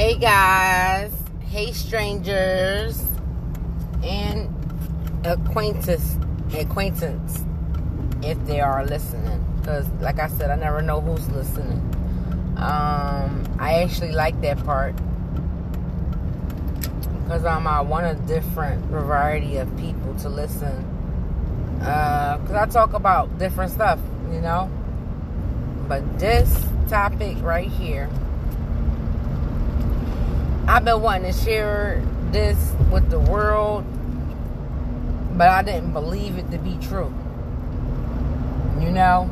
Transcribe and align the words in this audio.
Hey 0.00 0.14
guys, 0.14 1.12
hey 1.48 1.72
strangers, 1.72 3.04
and 4.02 4.48
acquaintance, 5.26 6.16
acquaintance, 6.54 7.44
if 8.22 8.42
they 8.46 8.62
are 8.62 8.86
listening. 8.86 9.44
Because, 9.58 9.86
like 10.00 10.18
I 10.18 10.28
said, 10.28 10.50
I 10.50 10.54
never 10.54 10.80
know 10.80 11.02
who's 11.02 11.28
listening. 11.28 11.80
Um, 12.56 13.44
I 13.58 13.82
actually 13.82 14.12
like 14.12 14.40
that 14.40 14.64
part 14.64 14.96
because 17.24 17.44
um, 17.44 17.66
I 17.66 17.82
want 17.82 18.06
a 18.06 18.14
different 18.26 18.82
variety 18.86 19.58
of 19.58 19.68
people 19.76 20.14
to 20.20 20.30
listen. 20.30 20.82
Uh, 21.82 22.38
Because 22.38 22.56
uh, 22.56 22.62
I 22.62 22.66
talk 22.68 22.94
about 22.94 23.38
different 23.38 23.70
stuff, 23.70 23.98
you 24.32 24.40
know. 24.40 24.70
But 25.86 26.18
this 26.18 26.50
topic 26.88 27.36
right 27.42 27.68
here 27.68 28.08
I've 30.66 30.84
been 30.84 31.00
wanting 31.00 31.32
to 31.32 31.38
share 31.38 32.02
this 32.30 32.72
with 32.92 33.10
the 33.10 33.18
world, 33.18 33.84
but 35.36 35.48
I 35.48 35.62
didn't 35.62 35.92
believe 35.92 36.38
it 36.38 36.50
to 36.50 36.58
be 36.58 36.78
true. 36.80 37.12
You 38.80 38.90
know, 38.90 39.30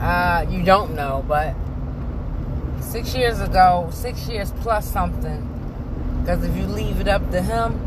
uh, 0.00 0.46
you 0.48 0.62
don't 0.62 0.94
know, 0.94 1.24
but 1.28 1.54
six 2.80 3.14
years 3.14 3.40
ago, 3.40 3.90
six 3.92 4.26
years 4.28 4.52
plus 4.60 4.90
something, 4.90 5.46
because 6.20 6.42
if 6.44 6.56
you 6.56 6.66
leave 6.66 7.00
it 7.00 7.08
up 7.08 7.30
to 7.30 7.42
him, 7.42 7.84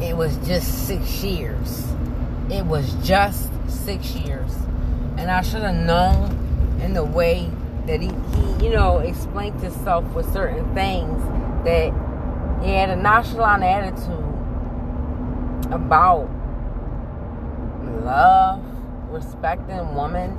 it 0.00 0.16
was 0.16 0.36
just 0.46 0.86
six 0.86 1.22
years. 1.22 1.86
It 2.50 2.64
was 2.64 2.94
just 3.06 3.50
six 3.68 4.12
years. 4.12 4.54
And 5.16 5.30
I 5.30 5.42
should 5.42 5.62
have 5.62 5.74
known 5.74 6.78
in 6.82 6.94
the 6.94 7.04
way 7.04 7.50
that 7.86 8.00
he, 8.00 8.08
he, 8.08 8.66
you 8.66 8.72
know, 8.72 8.98
explained 8.98 9.60
himself 9.60 10.04
with 10.14 10.32
certain 10.32 10.74
things 10.74 11.22
that 11.64 11.92
he 12.62 12.70
had 12.72 12.90
a 12.90 12.96
nonchalant 12.96 13.62
attitude 13.62 14.24
about 15.72 16.30
love, 18.02 18.62
respecting 19.10 19.94
women. 19.94 20.38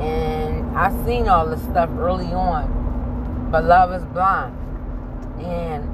and 0.00 0.76
I 0.76 0.90
seen 1.04 1.28
all 1.28 1.46
this 1.46 1.62
stuff 1.62 1.90
early 1.98 2.32
on, 2.32 3.48
but 3.50 3.64
love 3.64 3.92
is 3.92 4.04
blind, 4.06 4.56
and 5.40 5.84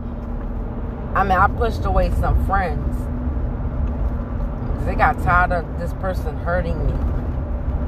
I 1.17 1.23
mean 1.23 1.33
I 1.33 1.47
pushed 1.49 1.85
away 1.85 2.11
some 2.21 2.45
friends 2.47 2.97
because 4.67 4.85
they 4.87 4.95
got 4.95 5.23
tired 5.23 5.53
of 5.53 5.79
this 5.79 5.93
person 5.95 6.37
hurting 6.39 6.87
me. 6.87 6.93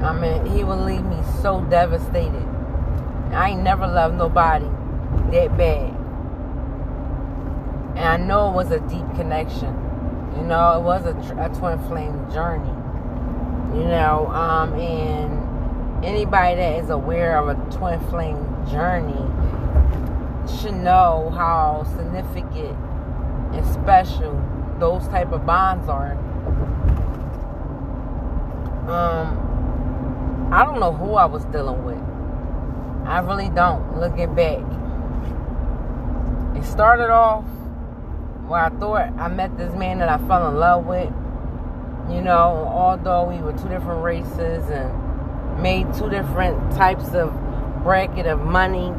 I 0.01 0.13
mean, 0.13 0.45
he 0.45 0.63
would 0.63 0.79
leave 0.79 1.03
me 1.03 1.17
so 1.41 1.61
devastated. 1.61 2.45
I 3.31 3.49
ain't 3.49 3.63
never 3.63 3.87
loved 3.87 4.15
nobody 4.15 4.65
that 5.31 5.57
bad. 5.57 5.93
And 7.97 8.05
I 8.05 8.17
know 8.17 8.49
it 8.49 8.53
was 8.53 8.71
a 8.71 8.79
deep 8.81 9.05
connection. 9.15 9.73
You 10.37 10.43
know, 10.43 10.77
it 10.77 10.83
was 10.83 11.05
a, 11.05 11.15
a 11.39 11.49
twin 11.49 11.79
flame 11.87 12.31
journey. 12.31 12.69
You 13.75 13.85
know, 13.85 14.27
um, 14.27 14.73
and 14.75 16.05
anybody 16.05 16.55
that 16.55 16.83
is 16.83 16.89
aware 16.89 17.37
of 17.37 17.49
a 17.49 17.75
twin 17.75 17.99
flame 18.09 18.37
journey 18.69 19.13
should 20.47 20.75
know 20.75 21.31
how 21.35 21.85
significant 21.97 22.77
and 23.53 23.65
special 23.73 24.41
those 24.79 25.07
type 25.07 25.31
of 25.31 25.45
bonds 25.45 25.89
are. 25.89 26.13
Um, 28.87 29.46
I 30.49 30.63
don't 30.63 30.79
know 30.79 30.93
who 30.93 31.15
I 31.15 31.25
was 31.25 31.43
dealing 31.45 31.83
with. 31.83 32.01
I 33.05 33.19
really 33.19 33.49
don't. 33.49 33.99
Looking 33.99 34.33
back, 34.33 34.63
it 36.55 36.65
started 36.65 37.09
off 37.09 37.43
where 38.47 38.61
I 38.61 38.69
thought 38.69 39.11
I 39.19 39.27
met 39.27 39.57
this 39.57 39.73
man 39.73 39.97
that 39.97 40.07
I 40.07 40.17
fell 40.25 40.47
in 40.47 40.55
love 40.55 40.85
with. 40.85 41.11
You 42.09 42.21
know, 42.21 42.71
although 42.71 43.25
we 43.25 43.41
were 43.41 43.51
two 43.51 43.67
different 43.67 44.01
races 44.01 44.69
and 44.69 45.61
made 45.61 45.93
two 45.95 46.09
different 46.09 46.57
types 46.77 47.09
of 47.09 47.33
bracket 47.83 48.25
of 48.25 48.39
money. 48.39 48.93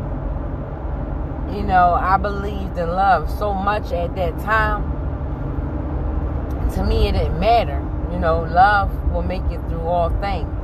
You 1.56 1.62
know, 1.62 1.96
I 1.98 2.18
believed 2.18 2.76
in 2.76 2.90
love 2.90 3.30
so 3.38 3.54
much 3.54 3.90
at 3.92 4.14
that 4.16 4.38
time. 4.40 4.82
To 6.74 6.84
me, 6.84 7.08
it 7.08 7.12
didn't 7.12 7.40
matter. 7.40 7.82
You 8.12 8.18
know, 8.18 8.40
love 8.40 8.92
will 9.12 9.22
make 9.22 9.44
it 9.44 9.60
through 9.70 9.80
all 9.80 10.10
things 10.20 10.57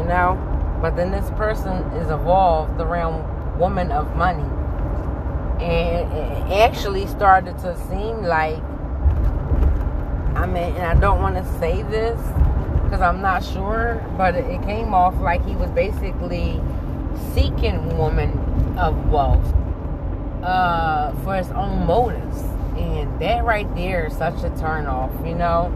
you 0.00 0.06
know. 0.06 0.78
But 0.80 0.96
then 0.96 1.10
this 1.10 1.28
person 1.30 1.76
is 1.92 2.10
evolved 2.10 2.80
around 2.80 3.58
woman 3.58 3.92
of 3.92 4.16
money, 4.16 4.48
and 5.62 6.12
it 6.12 6.58
actually 6.58 7.06
started 7.06 7.58
to 7.58 7.76
seem 7.88 8.22
like. 8.22 8.62
I 10.34 10.46
mean, 10.46 10.74
and 10.76 10.82
I 10.86 10.94
don't 10.98 11.20
want 11.20 11.36
to 11.36 11.44
say 11.58 11.82
this 11.82 12.18
because 12.84 13.02
I'm 13.02 13.20
not 13.20 13.44
sure, 13.44 14.02
but 14.16 14.34
it 14.34 14.62
came 14.62 14.94
off 14.94 15.14
like 15.20 15.44
he 15.44 15.54
was 15.54 15.70
basically 15.70 16.60
seeking 17.34 17.98
woman 17.98 18.30
of 18.78 19.10
wealth 19.10 19.44
uh, 20.42 21.12
for 21.22 21.36
his 21.36 21.50
own 21.50 21.86
motives, 21.86 22.40
and 22.76 23.20
that 23.20 23.44
right 23.44 23.72
there 23.74 24.06
is 24.06 24.16
such 24.16 24.42
a 24.44 24.50
turn 24.58 24.86
off, 24.86 25.12
you 25.26 25.34
know. 25.34 25.70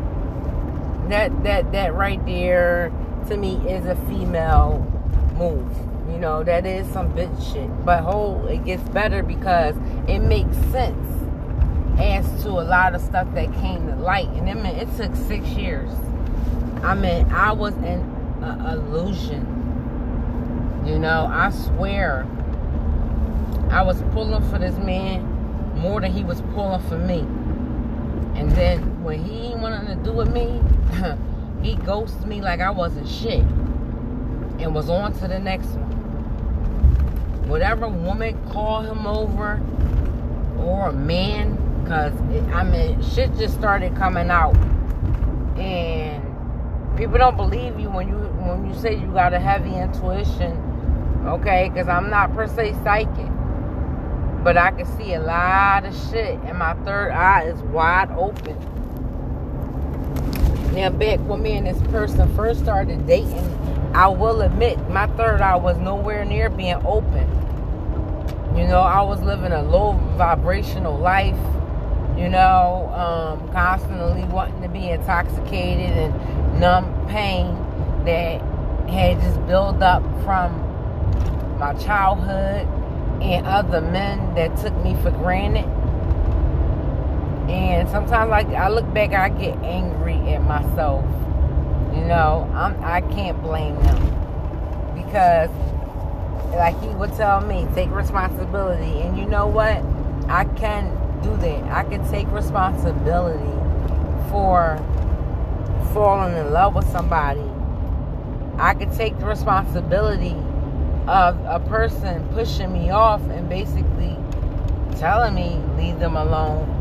That 1.08 1.44
that 1.44 1.72
that 1.72 1.94
right 1.94 2.24
there 2.24 2.90
to 3.28 3.36
me 3.36 3.56
is 3.68 3.86
a 3.86 3.96
female 4.06 4.80
move. 5.36 5.70
You 6.10 6.18
know, 6.18 6.44
that 6.44 6.66
is 6.66 6.86
some 6.88 7.12
bitch 7.12 7.52
shit. 7.52 7.84
But 7.84 8.02
whole 8.02 8.46
it 8.46 8.64
gets 8.64 8.82
better 8.90 9.22
because 9.22 9.74
it 10.06 10.20
makes 10.20 10.56
sense 10.70 11.14
as 11.98 12.42
to 12.42 12.50
a 12.50 12.64
lot 12.64 12.94
of 12.94 13.00
stuff 13.00 13.32
that 13.34 13.52
came 13.54 13.86
to 13.86 13.96
light. 13.96 14.28
And 14.28 14.48
I 14.48 14.54
mean, 14.54 14.66
it 14.66 14.88
took 14.96 15.14
six 15.14 15.46
years. 15.48 15.90
I 16.82 16.94
mean, 16.94 17.26
I 17.32 17.52
was 17.52 17.74
in 17.76 18.00
an 18.42 18.66
illusion. 18.66 19.62
You 20.86 20.98
know, 20.98 21.26
I 21.32 21.50
swear, 21.50 22.26
I 23.70 23.82
was 23.82 24.02
pulling 24.12 24.42
for 24.50 24.58
this 24.58 24.76
man 24.76 25.24
more 25.76 26.00
than 26.00 26.12
he 26.12 26.22
was 26.24 26.42
pulling 26.52 26.82
for 26.88 26.98
me. 26.98 27.20
And 28.38 28.50
then 28.52 29.02
when 29.02 29.24
he 29.24 29.54
wanted 29.54 29.86
to 29.86 29.96
do 29.96 30.12
with 30.12 30.32
me, 30.32 30.60
he 31.64 31.76
ghosted 31.76 32.26
me 32.26 32.42
like 32.42 32.60
I 32.60 32.70
wasn't 32.70 33.08
shit 33.08 33.40
and 33.40 34.74
was 34.74 34.90
on 34.90 35.14
to 35.14 35.26
the 35.26 35.38
next 35.38 35.68
one. 35.68 37.48
Whatever 37.48 37.88
woman 37.88 38.38
called 38.50 38.84
him 38.84 39.06
over 39.06 39.62
or 40.58 40.88
a 40.88 40.92
man, 40.92 41.56
because 41.82 42.12
I 42.52 42.64
mean, 42.64 43.02
shit 43.02 43.34
just 43.36 43.54
started 43.54 43.96
coming 43.96 44.30
out. 44.30 44.54
And 45.58 46.22
people 46.98 47.16
don't 47.16 47.36
believe 47.36 47.80
you 47.80 47.88
when 47.88 48.08
you 48.08 48.16
when 48.16 48.66
you 48.66 48.78
say 48.78 48.94
you 48.94 49.06
got 49.12 49.32
a 49.32 49.38
heavy 49.38 49.74
intuition, 49.74 50.52
okay? 51.26 51.70
Because 51.70 51.88
I'm 51.88 52.10
not 52.10 52.34
per 52.34 52.46
se 52.46 52.74
psychic. 52.84 53.30
But 54.44 54.58
I 54.58 54.72
can 54.72 54.84
see 54.98 55.14
a 55.14 55.20
lot 55.20 55.86
of 55.86 55.96
shit, 56.10 56.38
and 56.40 56.58
my 56.58 56.74
third 56.84 57.10
eye 57.12 57.44
is 57.44 57.62
wide 57.62 58.10
open 58.10 58.58
now, 60.74 60.90
back 60.90 61.20
when 61.20 61.40
me 61.40 61.52
and 61.52 61.66
this 61.66 61.80
person 61.92 62.34
first 62.34 62.60
started 62.60 63.06
dating, 63.06 63.92
I 63.94 64.08
will 64.08 64.42
admit 64.42 64.76
my 64.90 65.06
third 65.06 65.40
eye 65.40 65.54
was 65.54 65.78
nowhere 65.78 66.24
near 66.24 66.50
being 66.50 66.84
open. 66.84 67.28
You 68.56 68.66
know, 68.66 68.80
I 68.80 69.02
was 69.02 69.22
living 69.22 69.52
a 69.52 69.62
low 69.62 69.92
vibrational 70.16 70.98
life, 70.98 71.38
you 72.18 72.28
know, 72.28 72.90
um, 72.92 73.48
constantly 73.52 74.24
wanting 74.24 74.62
to 74.62 74.68
be 74.68 74.90
intoxicated 74.90 75.90
and 75.90 76.60
numb 76.60 77.06
pain 77.08 77.54
that 78.04 78.40
had 78.88 79.20
just 79.20 79.46
built 79.46 79.80
up 79.80 80.02
from 80.24 80.58
my 81.58 81.72
childhood 81.74 82.66
and 83.22 83.46
other 83.46 83.80
men 83.80 84.34
that 84.34 84.56
took 84.56 84.74
me 84.84 84.96
for 85.02 85.12
granted. 85.12 85.66
And 87.48 87.88
sometimes, 87.88 88.30
like 88.30 88.48
I 88.48 88.68
look 88.68 88.92
back, 88.92 89.12
I 89.12 89.28
get 89.28 89.56
angry 89.62 90.03
at 90.28 90.42
myself. 90.42 91.04
You 91.94 92.04
know, 92.04 92.50
I'm 92.54 92.82
I 92.82 93.00
can't 93.00 93.40
blame 93.42 93.76
them 93.82 94.94
because, 94.94 95.50
like 96.52 96.80
he 96.82 96.88
would 96.88 97.14
tell 97.14 97.40
me, 97.40 97.66
take 97.74 97.90
responsibility. 97.90 99.00
And 99.02 99.18
you 99.18 99.26
know 99.26 99.46
what? 99.46 99.82
I 100.28 100.44
can 100.56 100.90
do 101.22 101.36
that. 101.36 101.64
I 101.64 101.84
can 101.84 102.08
take 102.10 102.30
responsibility 102.30 103.52
for 104.30 104.78
falling 105.92 106.36
in 106.36 106.52
love 106.52 106.74
with 106.74 106.90
somebody. 106.90 107.44
I 108.58 108.74
can 108.74 108.94
take 108.96 109.18
the 109.18 109.26
responsibility 109.26 110.36
of 111.06 111.38
a 111.44 111.62
person 111.68 112.26
pushing 112.28 112.72
me 112.72 112.90
off 112.90 113.20
and 113.28 113.48
basically 113.48 114.16
telling 114.96 115.34
me 115.34 115.60
leave 115.76 115.98
them 115.98 116.16
alone 116.16 116.74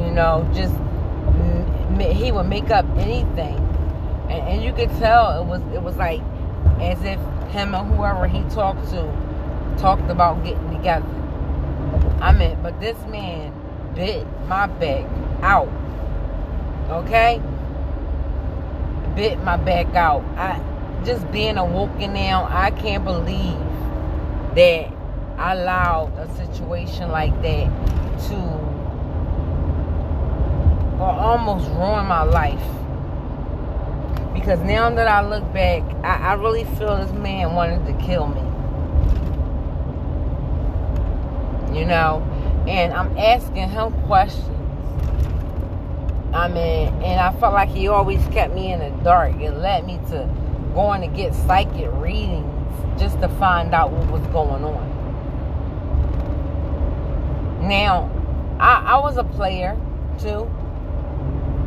you 0.00 0.10
know, 0.10 0.48
just 0.54 0.74
he 2.00 2.32
would 2.32 2.46
make 2.46 2.70
up 2.70 2.86
anything, 2.96 3.58
and, 4.28 4.48
and 4.48 4.64
you 4.64 4.72
could 4.72 4.90
tell 4.98 5.40
it 5.40 5.46
was 5.46 5.60
it 5.74 5.82
was 5.82 5.96
like 5.96 6.20
as 6.80 7.02
if 7.04 7.18
him 7.50 7.74
or 7.74 7.84
whoever 7.84 8.26
he 8.26 8.42
talked 8.50 8.88
to 8.90 9.76
talked 9.78 10.10
about 10.10 10.42
getting 10.44 10.70
together. 10.70 11.06
I 12.20 12.32
mean, 12.32 12.58
but 12.62 12.80
this 12.80 12.98
man 13.06 13.52
bit 13.94 14.26
my 14.46 14.66
back 14.66 15.06
out. 15.42 15.68
Okay? 16.90 17.40
Bit 19.14 19.42
my 19.42 19.56
back 19.56 19.94
out. 19.94 20.22
I 20.36 20.60
just 21.04 21.30
being 21.30 21.56
awoken 21.56 22.12
now, 22.12 22.46
I 22.50 22.70
can't 22.72 23.04
believe 23.04 23.58
that 24.54 24.92
I 25.38 25.52
allowed 25.52 26.12
a 26.18 26.28
situation 26.36 27.10
like 27.10 27.32
that 27.42 27.66
to 28.28 28.65
or 30.98 31.10
almost 31.10 31.68
ruin 31.70 32.06
my 32.06 32.22
life. 32.22 32.62
Because 34.32 34.60
now 34.60 34.88
that 34.90 35.08
I 35.08 35.26
look 35.26 35.50
back, 35.52 35.82
I, 36.04 36.30
I 36.30 36.34
really 36.34 36.64
feel 36.64 36.96
this 36.96 37.12
man 37.12 37.54
wanted 37.54 37.86
to 37.86 37.92
kill 38.04 38.28
me. 38.28 38.42
You 41.78 41.84
know? 41.84 42.22
And 42.66 42.92
I'm 42.92 43.16
asking 43.18 43.68
him 43.70 43.92
questions. 44.06 44.48
I 46.32 46.48
mean, 46.48 46.88
and 47.02 47.20
I 47.20 47.32
felt 47.38 47.54
like 47.54 47.68
he 47.68 47.88
always 47.88 48.24
kept 48.28 48.54
me 48.54 48.72
in 48.72 48.80
the 48.80 48.90
dark. 49.02 49.32
and 49.34 49.58
led 49.58 49.86
me 49.86 49.98
to 50.10 50.28
going 50.74 51.00
to 51.00 51.06
get 51.16 51.34
psychic 51.34 51.88
readings 51.94 53.00
just 53.00 53.20
to 53.20 53.28
find 53.28 53.74
out 53.74 53.90
what 53.90 54.10
was 54.10 54.26
going 54.28 54.62
on. 54.64 54.96
Now, 57.66 58.10
I, 58.60 58.84
I 58.86 58.98
was 58.98 59.16
a 59.16 59.24
player 59.24 59.76
too. 60.18 60.50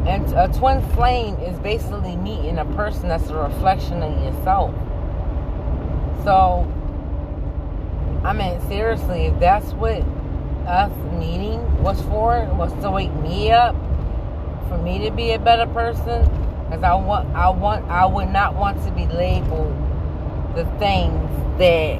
And 0.07 0.25
a 0.34 0.48
twin 0.48 0.81
flame 0.94 1.36
is 1.36 1.60
basically 1.60 2.16
meeting 2.16 2.57
a 2.57 2.66
person 2.66 3.10
that's 3.10 3.30
a 3.30 3.36
reflection 3.36 4.01
of 4.01 4.12
yourself. 4.24 4.74
So, 6.24 6.72
I 8.24 8.34
mean, 8.34 8.60
seriously, 8.68 9.25
if 9.25 9.40
that's 9.40 9.74
what 9.74 10.01
us 10.68 10.92
meeting 11.18 11.81
was 11.81 12.01
for, 12.04 12.46
was 12.56 12.72
to 12.81 12.92
wake 12.92 13.13
me 13.16 13.51
up, 13.51 13.75
for 14.68 14.78
me 14.78 15.00
to 15.06 15.12
be 15.12 15.31
a 15.31 15.40
better 15.40 15.66
person, 15.68 16.24
because 16.66 16.84
I 16.84 16.95
want, 16.95 17.36
I 17.36 17.50
want, 17.50 17.86
I 17.90 18.06
would 18.06 18.30
not 18.30 18.56
want 18.56 18.84
to 18.86 18.92
be 18.92 19.06
labeled 19.07 19.75
the 20.56 20.66
things 20.78 21.30
that 21.57 22.00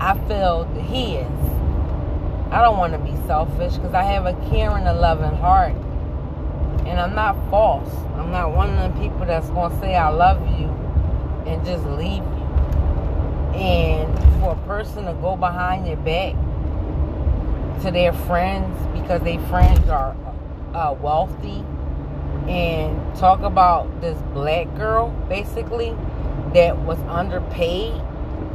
I 0.00 0.18
feel 0.28 0.64
that 0.64 0.84
he 0.84 1.16
is. 1.16 1.40
I 2.50 2.62
don't 2.62 2.78
want 2.78 2.92
to 2.94 2.98
be 2.98 3.14
selfish 3.26 3.74
because 3.74 3.94
I 3.94 4.02
have 4.02 4.26
a 4.26 4.34
caring 4.50 4.86
a 4.86 4.94
loving 4.94 5.36
heart. 5.36 5.74
And 6.86 7.00
I'm 7.00 7.14
not 7.14 7.34
false. 7.50 7.92
I'm 8.16 8.30
not 8.30 8.52
one 8.54 8.70
of 8.70 8.94
the 8.94 9.00
people 9.00 9.26
that's 9.26 9.48
going 9.50 9.70
to 9.70 9.80
say 9.80 9.94
I 9.94 10.08
love 10.08 10.40
you 10.58 10.68
and 11.46 11.64
just 11.64 11.84
leave 11.86 12.22
you. 12.22 12.46
And 13.54 14.18
for 14.40 14.52
a 14.52 14.66
person 14.66 15.04
to 15.04 15.12
go 15.14 15.36
behind 15.36 15.86
your 15.86 15.96
back 15.96 16.34
to 17.82 17.90
their 17.90 18.12
friends 18.12 18.76
because 18.98 19.22
their 19.22 19.40
friends 19.48 19.88
are 19.88 20.16
uh, 20.74 20.94
wealthy 21.00 21.64
and 22.48 23.16
talk 23.16 23.40
about 23.40 24.00
this 24.00 24.18
black 24.32 24.74
girl 24.76 25.10
basically 25.28 25.96
that 26.54 26.76
was 26.78 26.98
underpaid 27.00 27.92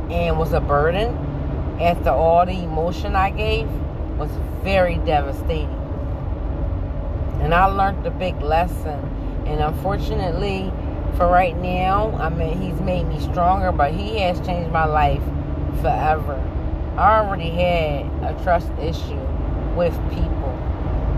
and 0.10 0.38
was 0.38 0.54
a 0.54 0.60
burden 0.60 1.16
after 1.80 2.10
all 2.10 2.45
the 2.45 2.63
emotion 2.63 3.16
I 3.16 3.31
gave 3.31 3.69
was 4.18 4.30
very 4.63 4.95
devastating. 4.98 5.85
And 7.45 7.53
I 7.53 7.65
learned 7.65 8.03
a 8.07 8.09
big 8.09 8.42
lesson. 8.42 9.00
And 9.45 9.62
unfortunately, 9.62 10.74
for 11.15 11.27
right 11.27 11.56
now, 11.56 12.09
I 12.18 12.30
mean, 12.30 12.59
he's 12.59 12.81
made 12.81 13.03
me 13.03 13.19
stronger, 13.19 13.71
but 13.71 13.94
he 13.94 14.18
has 14.18 14.44
changed 14.47 14.71
my 14.71 14.86
life 14.86 15.21
forever. 15.80 16.42
I 16.97 17.19
already 17.19 17.51
had 17.51 18.07
a 18.24 18.36
trust 18.42 18.71
issue 18.81 19.21
with 19.75 19.94
people, 20.09 20.57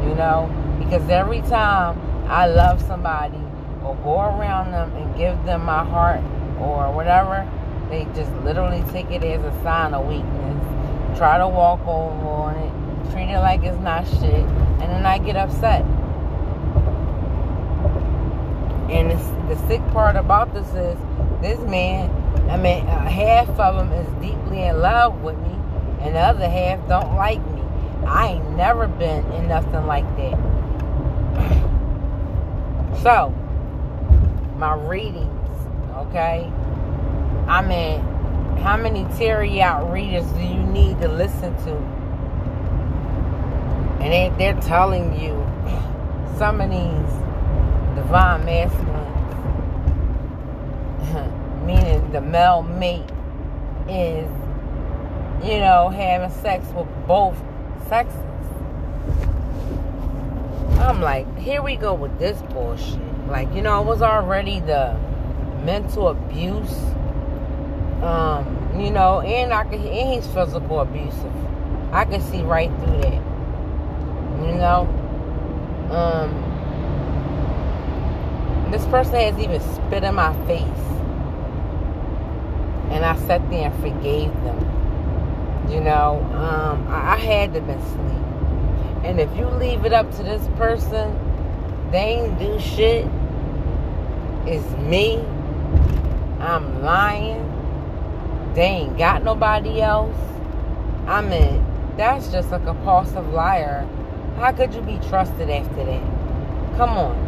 you 0.04 0.16
know, 0.16 0.52
because 0.78 1.10
every 1.10 1.40
time 1.44 1.98
I 2.30 2.48
love 2.48 2.82
somebody 2.82 3.42
or 3.82 3.96
go 4.04 4.20
around 4.20 4.74
them 4.74 4.94
and 4.98 5.16
give 5.16 5.42
them 5.46 5.64
my 5.64 5.86
heart 5.86 6.20
or 6.60 6.92
whatever, 6.92 7.50
they 7.90 8.04
just 8.14 8.34
literally 8.44 8.84
take 8.92 9.10
it 9.12 9.24
as 9.24 9.42
a 9.46 9.64
sign 9.64 9.94
of 9.94 10.06
weakness, 10.06 11.18
try 11.18 11.38
to 11.38 11.48
walk 11.48 11.80
over 11.88 12.28
on 12.28 12.56
it, 12.58 13.12
treat 13.14 13.32
it 13.32 13.40
like 13.40 13.64
it's 13.64 13.80
not 13.80 14.06
shit, 14.06 14.34
and 14.34 14.92
then 14.92 15.06
I 15.06 15.20
get 15.20 15.38
upset. 15.38 15.86
And 18.90 19.12
the 19.50 19.58
sick 19.68 19.82
part 19.92 20.16
about 20.16 20.54
this 20.54 20.68
is 20.70 20.98
this 21.42 21.60
man, 21.70 22.10
I 22.50 22.56
mean, 22.56 22.86
uh, 22.88 23.10
half 23.10 23.50
of 23.60 23.76
him 23.76 23.92
is 23.92 24.08
deeply 24.22 24.64
in 24.64 24.80
love 24.80 25.22
with 25.22 25.38
me, 25.40 25.56
and 26.02 26.16
the 26.16 26.20
other 26.20 26.48
half 26.48 26.88
don't 26.88 27.16
like 27.16 27.46
me. 27.52 27.62
I 28.06 28.28
ain't 28.28 28.50
never 28.52 28.88
been 28.88 29.30
in 29.34 29.48
nothing 29.48 29.86
like 29.86 30.06
that. 30.18 30.38
So, 33.04 33.30
my 34.58 34.74
readings, 34.74 35.68
okay? 35.96 36.52
I 37.48 37.62
mean, 37.62 38.02
how 38.64 38.76
many 38.76 39.06
tarot 39.18 39.92
readers 39.92 40.26
do 40.32 40.42
you 40.42 40.64
need 40.64 41.00
to 41.02 41.08
listen 41.08 41.56
to? 41.66 41.76
And 44.02 44.12
they, 44.12 44.34
they're 44.38 44.60
telling 44.62 45.20
you 45.20 45.34
some 46.38 46.60
of 46.60 46.72
these 46.72 47.27
divine 47.98 48.46
masculine, 48.46 48.86
meaning 51.66 52.12
the 52.12 52.22
male 52.22 52.62
mate 52.62 53.10
is, 53.90 54.30
you 55.44 55.58
know, 55.58 55.90
having 55.90 56.30
sex 56.42 56.68
with 56.76 56.88
both 57.08 57.36
sexes. 57.90 58.22
I'm 60.80 61.02
like, 61.02 61.38
here 61.40 61.64
we 61.64 61.76
go 61.76 61.96
with 61.96 62.20
this 62.20 62.40
bullshit. 62.54 63.00
Like, 63.28 63.52
you 63.56 63.64
know, 63.64 63.82
it 63.82 63.86
was 63.88 64.04
already 64.04 64.60
the 64.60 64.96
mental 65.66 66.10
abuse. 66.10 66.78
Um, 68.04 68.74
you 68.80 68.92
know, 68.92 69.22
and 69.22 69.52
I 69.52 69.64
could 69.64 69.82
and 69.82 70.14
he's 70.14 70.28
physical 70.28 70.82
abusive. 70.82 71.34
I 71.92 72.06
could 72.06 72.22
see 72.22 72.44
right 72.44 72.70
through 72.70 73.02
that. 73.02 73.22
You 74.46 74.54
know? 74.54 74.88
Um 75.90 76.47
this 78.72 78.86
person 78.88 79.16
has 79.16 79.38
even 79.40 79.62
spit 79.62 80.04
in 80.04 80.16
my 80.16 80.34
face. 80.46 80.64
And 82.92 83.06
I 83.06 83.16
sat 83.28 83.50
there 83.50 83.70
and 83.70 83.76
forgave 83.82 84.34
them. 84.44 84.60
You 85.70 85.82
know, 85.82 86.22
um, 86.34 86.88
I, 86.88 87.14
I 87.14 87.18
had 87.18 87.54
to 87.54 87.62
been 87.62 87.78
asleep. 87.78 89.06
And 89.06 89.20
if 89.20 89.36
you 89.38 89.46
leave 89.46 89.86
it 89.86 89.94
up 89.94 90.10
to 90.16 90.24
this 90.24 90.46
person, 90.58 91.18
they 91.92 92.20
ain't 92.20 92.40
do 92.40 92.60
shit. 92.60 93.06
It's 94.46 94.70
me. 94.78 95.18
I'm 96.40 96.82
lying. 96.82 97.44
They 98.54 98.64
ain't 98.64 98.98
got 98.98 99.24
nobody 99.24 99.82
else. 99.82 100.16
I 101.06 101.22
mean, 101.22 101.66
that's 101.96 102.32
just 102.32 102.52
like 102.52 102.62
a 102.62 102.66
compulsive 102.66 103.28
liar. 103.30 103.88
How 104.38 104.52
could 104.52 104.74
you 104.74 104.82
be 104.82 105.00
trusted 105.10 105.50
after 105.50 105.86
that? 105.86 106.78
Come 106.78 106.92
on 106.92 107.27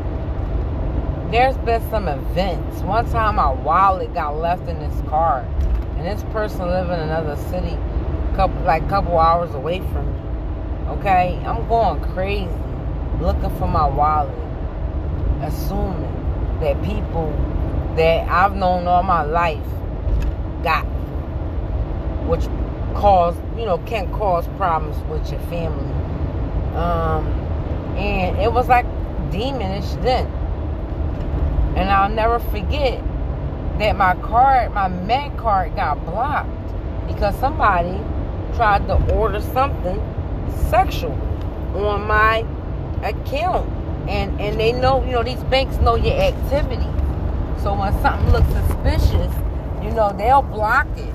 there's 1.31 1.57
been 1.57 1.87
some 1.91 2.07
events. 2.07 2.81
One 2.81 3.09
time 3.11 3.35
my 3.35 3.51
wallet 3.51 4.13
got 4.13 4.37
left 4.37 4.67
in 4.67 4.79
this 4.79 5.01
car, 5.09 5.41
and 5.97 6.05
this 6.05 6.23
person 6.31 6.61
living 6.61 6.93
in 6.93 6.99
another 7.01 7.35
city, 7.49 7.77
couple 8.35 8.59
like 8.63 8.87
couple 8.89 9.17
hours 9.17 9.53
away 9.53 9.79
from 9.79 10.11
me. 10.11 10.19
Okay, 10.97 11.39
I'm 11.45 11.67
going 11.67 12.01
crazy 12.13 12.49
looking 13.21 13.55
for 13.57 13.67
my 13.67 13.87
wallet, 13.87 14.33
assuming 15.43 16.01
that 16.61 16.81
people 16.83 17.31
that 17.95 18.27
I've 18.27 18.55
known 18.55 18.87
all 18.87 19.03
my 19.03 19.21
life 19.21 19.63
got, 20.63 20.83
which 22.27 22.45
cause 22.95 23.35
you 23.55 23.65
know 23.65 23.77
can 23.85 24.11
cause 24.13 24.47
problems 24.57 24.97
with 25.11 25.29
your 25.29 25.41
family. 25.41 25.93
Um, 26.75 27.27
and 27.97 28.35
it 28.39 28.51
was 28.51 28.67
like 28.67 28.87
demonish 29.29 30.01
then 30.01 30.38
and 31.79 31.89
I'll 31.89 32.09
never 32.09 32.39
forget 32.39 33.01
that 33.79 33.95
my 33.95 34.13
card, 34.15 34.73
my 34.73 34.89
Mac 34.89 35.37
card 35.37 35.77
got 35.77 36.05
blocked 36.05 36.49
because 37.07 37.33
somebody 37.39 37.97
tried 38.55 38.85
to 38.87 39.15
order 39.15 39.39
something 39.39 39.97
sexual 40.69 41.13
on 41.73 42.05
my 42.05 42.39
account. 43.01 43.69
And 44.09 44.41
and 44.41 44.59
they 44.59 44.73
know, 44.73 45.05
you 45.05 45.11
know, 45.11 45.23
these 45.23 45.41
banks 45.45 45.77
know 45.77 45.95
your 45.95 46.19
activity. 46.19 46.89
So 47.63 47.73
when 47.75 47.93
something 48.01 48.29
looks 48.31 48.49
suspicious, 48.49 49.33
you 49.81 49.91
know, 49.91 50.13
they'll 50.17 50.41
block 50.41 50.87
it. 50.97 51.13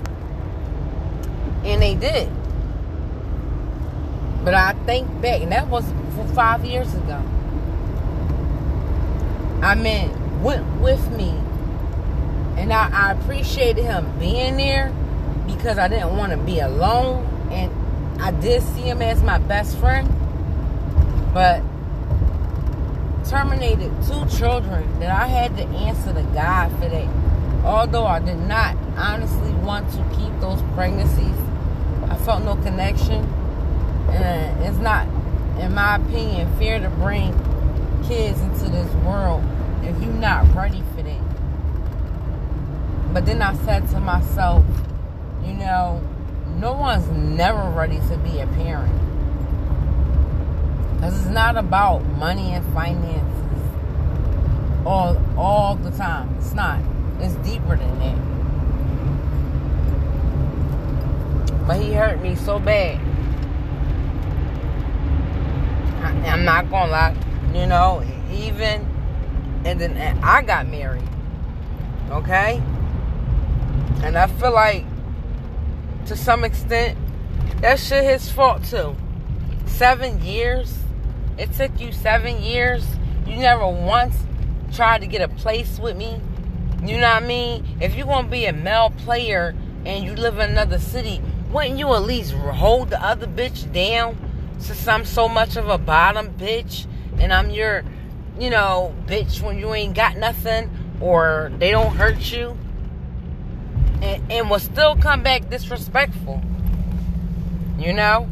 And 1.64 1.82
they 1.82 1.94
did. 1.94 2.30
But 4.44 4.54
I 4.54 4.72
think 4.86 5.08
back, 5.20 5.42
and 5.42 5.52
that 5.52 5.68
was 5.68 5.84
five 6.34 6.64
years 6.64 6.94
ago. 6.94 7.22
I 9.62 9.74
mean, 9.74 10.23
went 10.44 10.80
with 10.80 11.10
me. 11.10 11.30
And 12.56 12.72
I, 12.72 12.90
I 12.92 13.12
appreciated 13.12 13.82
him 13.82 14.16
being 14.18 14.56
there 14.56 14.94
because 15.46 15.78
I 15.78 15.88
didn't 15.88 16.16
want 16.16 16.32
to 16.32 16.38
be 16.38 16.60
alone. 16.60 17.26
And 17.50 17.72
I 18.22 18.30
did 18.30 18.62
see 18.62 18.82
him 18.82 19.02
as 19.02 19.22
my 19.22 19.38
best 19.38 19.76
friend. 19.78 20.08
But 21.32 21.62
terminated 23.28 23.90
two 24.06 24.26
children 24.26 25.00
that 25.00 25.10
I 25.10 25.26
had 25.26 25.56
to 25.56 25.64
answer 25.64 26.12
to 26.12 26.22
God 26.34 26.70
for 26.72 26.88
that. 26.88 27.08
Although 27.64 28.04
I 28.04 28.20
did 28.20 28.38
not 28.40 28.76
honestly 28.96 29.52
want 29.54 29.90
to 29.92 30.04
keep 30.16 30.38
those 30.40 30.60
pregnancies, 30.74 31.36
I 32.08 32.16
felt 32.16 32.44
no 32.44 32.56
connection. 32.56 33.24
And 34.10 34.62
it's 34.64 34.76
not, 34.78 35.08
in 35.58 35.74
my 35.74 35.96
opinion, 35.96 36.54
fair 36.58 36.78
to 36.78 36.90
bring 36.90 37.32
kids 38.06 38.40
into 38.42 38.70
this 38.70 38.92
world 38.96 39.42
if 39.86 40.02
you're 40.02 40.12
not 40.12 40.54
ready 40.54 40.82
for 40.94 41.02
that. 41.02 41.20
But 43.12 43.26
then 43.26 43.42
I 43.42 43.54
said 43.64 43.88
to 43.90 44.00
myself, 44.00 44.64
you 45.44 45.52
know, 45.52 46.02
no 46.58 46.72
one's 46.72 47.08
never 47.08 47.70
ready 47.70 47.98
to 48.08 48.16
be 48.18 48.40
a 48.40 48.46
parent. 48.46 48.92
Because 50.94 51.18
it's 51.20 51.34
not 51.34 51.56
about 51.56 52.02
money 52.18 52.52
and 52.52 52.64
finances 52.72 53.34
all 54.86 55.16
all 55.36 55.76
the 55.76 55.90
time. 55.90 56.34
It's 56.38 56.54
not. 56.54 56.80
It's 57.20 57.34
deeper 57.36 57.76
than 57.76 57.98
that. 57.98 58.18
But 61.66 61.80
he 61.80 61.92
hurt 61.92 62.20
me 62.20 62.34
so 62.36 62.58
bad. 62.58 63.00
I, 66.02 66.28
I'm 66.28 66.44
not 66.44 66.70
gonna 66.70 66.92
lie. 66.92 67.16
You 67.54 67.66
know, 67.66 68.04
even 68.32 68.86
and 69.64 69.80
then 69.80 69.96
I 70.22 70.42
got 70.42 70.68
married. 70.68 71.08
Okay? 72.10 72.62
And 74.02 74.16
I 74.16 74.26
feel 74.26 74.52
like 74.52 74.84
to 76.06 76.16
some 76.16 76.44
extent 76.44 76.98
that 77.60 77.78
shit 77.78 78.04
his 78.04 78.30
fault 78.30 78.64
too. 78.64 78.94
Seven 79.66 80.22
years. 80.22 80.78
It 81.38 81.52
took 81.52 81.80
you 81.80 81.92
seven 81.92 82.42
years. 82.42 82.84
You 83.26 83.36
never 83.36 83.66
once 83.66 84.14
tried 84.72 85.00
to 85.00 85.06
get 85.06 85.22
a 85.22 85.28
place 85.28 85.78
with 85.78 85.96
me. 85.96 86.20
You 86.82 86.98
know 86.98 87.08
what 87.08 87.22
I 87.22 87.26
mean? 87.26 87.64
If 87.80 87.94
you're 87.94 88.06
gonna 88.06 88.28
be 88.28 88.44
a 88.44 88.52
male 88.52 88.90
player 88.90 89.54
and 89.86 90.04
you 90.04 90.14
live 90.14 90.38
in 90.38 90.50
another 90.50 90.78
city, 90.78 91.22
wouldn't 91.50 91.78
you 91.78 91.94
at 91.94 92.02
least 92.02 92.32
hold 92.32 92.90
the 92.90 93.02
other 93.02 93.26
bitch 93.26 93.72
down 93.72 94.18
since 94.58 94.86
I'm 94.86 95.04
so 95.04 95.28
much 95.28 95.56
of 95.56 95.68
a 95.68 95.78
bottom 95.78 96.34
bitch 96.34 96.86
and 97.18 97.32
I'm 97.32 97.50
your, 97.50 97.84
you 98.38 98.50
know, 98.50 98.94
bitch 99.06 99.40
when 99.40 99.58
you 99.58 99.72
ain't 99.74 99.94
got 99.94 100.16
nothing 100.16 100.70
or 101.00 101.52
they 101.58 101.70
don't 101.70 101.94
hurt 101.94 102.32
you 102.32 102.56
and, 104.02 104.30
and 104.30 104.50
will 104.50 104.58
still 104.58 104.96
come 104.96 105.22
back 105.22 105.48
disrespectful. 105.48 106.42
You 107.78 107.92
know? 107.92 108.28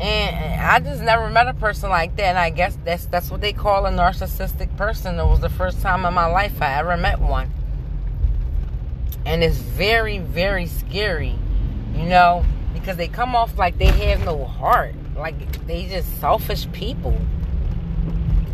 And 0.00 0.60
I 0.60 0.80
just 0.80 1.02
never 1.02 1.28
met 1.28 1.46
a 1.46 1.54
person 1.54 1.90
like 1.90 2.16
that. 2.16 2.24
And 2.24 2.38
I 2.38 2.50
guess 2.50 2.76
that's 2.84 3.04
that's 3.06 3.30
what 3.30 3.42
they 3.42 3.52
call 3.52 3.84
a 3.84 3.90
narcissistic 3.90 4.74
person. 4.76 5.18
It 5.18 5.24
was 5.26 5.40
the 5.40 5.50
first 5.50 5.82
time 5.82 6.06
in 6.06 6.14
my 6.14 6.26
life 6.26 6.62
I 6.62 6.78
ever 6.78 6.96
met 6.96 7.20
one. 7.20 7.50
And 9.26 9.44
it's 9.44 9.58
very, 9.58 10.18
very 10.18 10.66
scary, 10.66 11.38
you 11.94 12.04
know, 12.04 12.46
because 12.72 12.96
they 12.96 13.08
come 13.08 13.36
off 13.36 13.58
like 13.58 13.76
they 13.76 13.88
have 14.08 14.24
no 14.24 14.46
heart. 14.46 14.94
Like 15.14 15.66
they 15.66 15.86
just 15.86 16.18
selfish 16.18 16.70
people. 16.72 17.20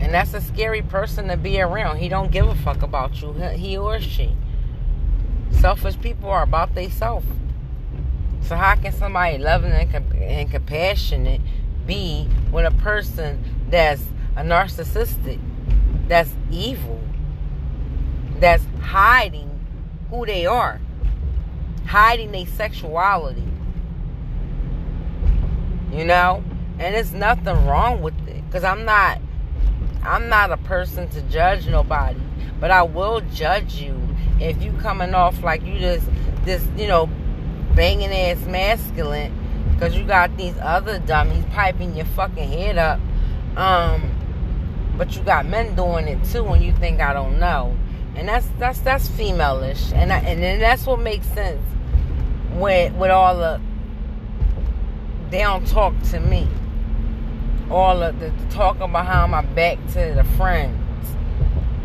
And 0.06 0.14
that's 0.14 0.34
a 0.34 0.40
scary 0.40 0.82
person 0.82 1.26
to 1.26 1.36
be 1.36 1.60
around. 1.60 1.96
He 1.96 2.08
don't 2.08 2.30
give 2.30 2.46
a 2.46 2.54
fuck 2.54 2.82
about 2.82 3.20
you, 3.20 3.32
he 3.32 3.76
or 3.76 3.98
she. 3.98 4.36
Selfish 5.50 5.98
people 5.98 6.30
are 6.30 6.44
about 6.44 6.76
themselves. 6.76 7.26
So 8.40 8.54
how 8.54 8.76
can 8.76 8.92
somebody 8.92 9.36
loving 9.38 9.72
and, 9.72 10.12
and 10.14 10.48
compassionate 10.48 11.40
be 11.88 12.28
with 12.52 12.66
a 12.66 12.70
person 12.70 13.42
that's 13.68 14.00
a 14.36 14.42
narcissistic, 14.42 15.40
that's 16.06 16.30
evil, 16.52 17.00
that's 18.38 18.62
hiding 18.82 19.58
who 20.08 20.24
they 20.24 20.46
are, 20.46 20.80
hiding 21.84 22.30
their 22.30 22.46
sexuality? 22.46 23.42
You 25.90 26.04
know, 26.04 26.44
and 26.78 26.94
there's 26.94 27.12
nothing 27.12 27.66
wrong 27.66 28.02
with 28.02 28.14
it 28.28 28.46
because 28.46 28.62
I'm 28.62 28.84
not, 28.84 29.20
I'm 30.06 30.28
not 30.28 30.50
a 30.50 30.56
person 30.56 31.08
to 31.10 31.22
judge 31.22 31.66
nobody, 31.66 32.20
but 32.60 32.70
I 32.70 32.82
will 32.82 33.20
judge 33.32 33.74
you 33.74 34.00
if 34.40 34.62
you 34.62 34.72
coming 34.72 35.14
off 35.14 35.42
like 35.42 35.64
you 35.64 35.78
just 35.78 36.06
this, 36.44 36.64
you 36.76 36.86
know, 36.86 37.08
banging 37.74 38.12
ass 38.12 38.44
masculine 38.46 39.32
because 39.72 39.94
you 39.94 40.04
got 40.04 40.36
these 40.36 40.56
other 40.60 40.98
dummies 41.00 41.44
piping 41.52 41.94
your 41.94 42.06
fucking 42.06 42.48
head 42.48 42.78
up. 42.78 43.00
Um, 43.56 44.12
but 44.96 45.14
you 45.14 45.22
got 45.22 45.46
men 45.46 45.74
doing 45.74 46.08
it 46.08 46.24
too, 46.24 46.46
and 46.46 46.64
you 46.64 46.72
think 46.72 47.00
I 47.00 47.12
don't 47.12 47.38
know, 47.38 47.76
and 48.14 48.28
that's 48.28 48.46
that's 48.58 48.80
that's 48.80 49.08
femaleish, 49.08 49.92
and 49.92 50.12
I, 50.12 50.18
and 50.20 50.42
then 50.42 50.58
that's 50.58 50.86
what 50.86 51.00
makes 51.00 51.26
sense 51.28 51.60
with 52.54 52.94
with 52.94 53.10
all 53.10 53.36
the 53.36 53.60
they 55.30 55.40
don't 55.40 55.66
talk 55.66 55.94
to 56.10 56.20
me, 56.20 56.48
all 57.70 58.02
of 58.02 58.18
the, 58.20 58.32
talking 58.50 58.92
behind 58.92 59.32
my 59.32 59.42
back 59.42 59.78
to 59.92 60.12
the 60.14 60.24
friends, 60.36 60.76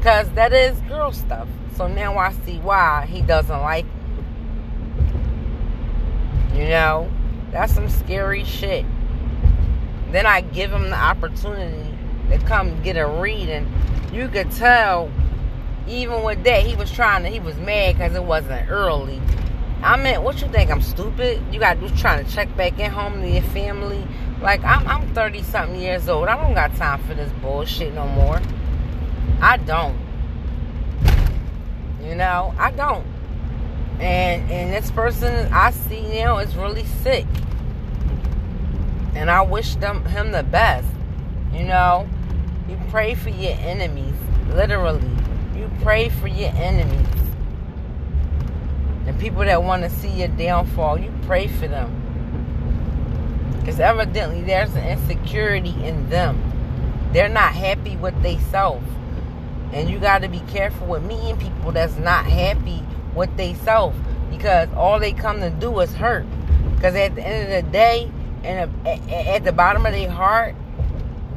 cause 0.01 0.29
that 0.31 0.53
is 0.53 0.79
girl 0.81 1.11
stuff. 1.11 1.47
So 1.75 1.87
now 1.87 2.17
I 2.17 2.31
see 2.45 2.59
why 2.59 3.05
he 3.07 3.21
doesn't 3.21 3.61
like 3.61 3.85
me. 3.85 3.91
You 6.53 6.69
know, 6.69 7.11
that's 7.51 7.73
some 7.73 7.89
scary 7.89 8.43
shit. 8.43 8.85
Then 10.11 10.25
I 10.25 10.41
give 10.41 10.71
him 10.71 10.89
the 10.89 10.97
opportunity 10.97 11.97
to 12.29 12.37
come 12.39 12.81
get 12.83 12.97
a 12.97 13.07
reading. 13.07 13.71
You 14.11 14.27
could 14.27 14.51
tell, 14.51 15.09
even 15.87 16.23
with 16.23 16.43
that, 16.43 16.65
he 16.65 16.75
was 16.75 16.91
trying 16.91 17.23
to, 17.23 17.29
he 17.29 17.39
was 17.39 17.55
mad 17.57 17.97
because 17.97 18.13
it 18.13 18.23
wasn't 18.23 18.69
early. 18.69 19.21
I 19.81 19.97
mean, 19.97 20.21
what 20.21 20.41
you 20.41 20.47
think? 20.49 20.69
I'm 20.69 20.81
stupid? 20.81 21.41
You 21.51 21.59
got 21.59 21.79
to 21.79 21.95
trying 21.95 22.23
to 22.23 22.31
check 22.31 22.55
back 22.55 22.77
in 22.79 22.91
home 22.91 23.21
to 23.21 23.27
your 23.29 23.41
family. 23.41 24.05
Like, 24.41 24.63
I'm, 24.63 24.87
I'm 24.87 25.13
30 25.13 25.43
something 25.43 25.79
years 25.79 26.09
old. 26.09 26.27
I 26.27 26.35
don't 26.41 26.53
got 26.53 26.75
time 26.75 27.03
for 27.03 27.13
this 27.13 27.31
bullshit 27.41 27.93
no 27.93 28.07
more. 28.07 28.41
I 29.41 29.57
don't. 29.57 29.97
You 32.03 32.15
know, 32.15 32.53
I 32.57 32.71
don't 32.71 33.05
and 34.01 34.51
and 34.51 34.73
this 34.73 34.89
person 34.91 35.53
I 35.53 35.71
see 35.71 36.01
now 36.01 36.39
is 36.39 36.55
really 36.55 36.85
sick, 37.03 37.25
and 39.13 39.29
I 39.29 39.43
wish 39.43 39.75
them 39.75 40.03
him 40.05 40.31
the 40.31 40.43
best. 40.43 40.87
You 41.53 41.65
know, 41.65 42.09
you 42.67 42.79
pray 42.89 43.13
for 43.13 43.29
your 43.29 43.53
enemies, 43.59 44.15
literally. 44.49 45.07
You 45.55 45.69
pray 45.83 46.09
for 46.09 46.27
your 46.27 46.49
enemies. 46.55 47.07
And 49.05 49.19
people 49.19 49.41
that 49.41 49.63
want 49.63 49.83
to 49.83 49.89
see 49.89 50.09
your 50.09 50.29
downfall, 50.29 50.99
you 50.99 51.13
pray 51.23 51.47
for 51.47 51.67
them. 51.67 52.00
Because 53.61 53.79
evidently 53.79 54.41
there's 54.41 54.73
an 54.75 54.85
insecurity 54.85 55.75
in 55.83 56.09
them. 56.09 56.39
They're 57.13 57.29
not 57.29 57.53
happy 57.53 57.95
with 57.95 58.21
themselves. 58.21 58.85
And 59.71 59.89
you 59.89 59.99
got 59.99 60.23
to 60.23 60.27
be 60.27 60.41
careful 60.51 60.87
with 60.87 61.03
meeting 61.03 61.37
people 61.37 61.71
that's 61.71 61.95
not 61.97 62.25
happy 62.25 62.83
with 63.15 63.35
they 63.37 63.53
self 63.53 63.95
because 64.29 64.67
all 64.75 64.99
they 64.99 65.13
come 65.13 65.39
to 65.39 65.49
do 65.49 65.79
is 65.79 65.93
hurt. 65.93 66.25
Because 66.75 66.95
at 66.95 67.15
the 67.15 67.25
end 67.25 67.53
of 67.53 67.65
the 67.65 67.71
day, 67.71 68.11
and 68.43 68.87
at 69.11 69.43
the 69.43 69.51
bottom 69.51 69.85
of 69.85 69.93
their 69.93 70.09
heart, 70.09 70.55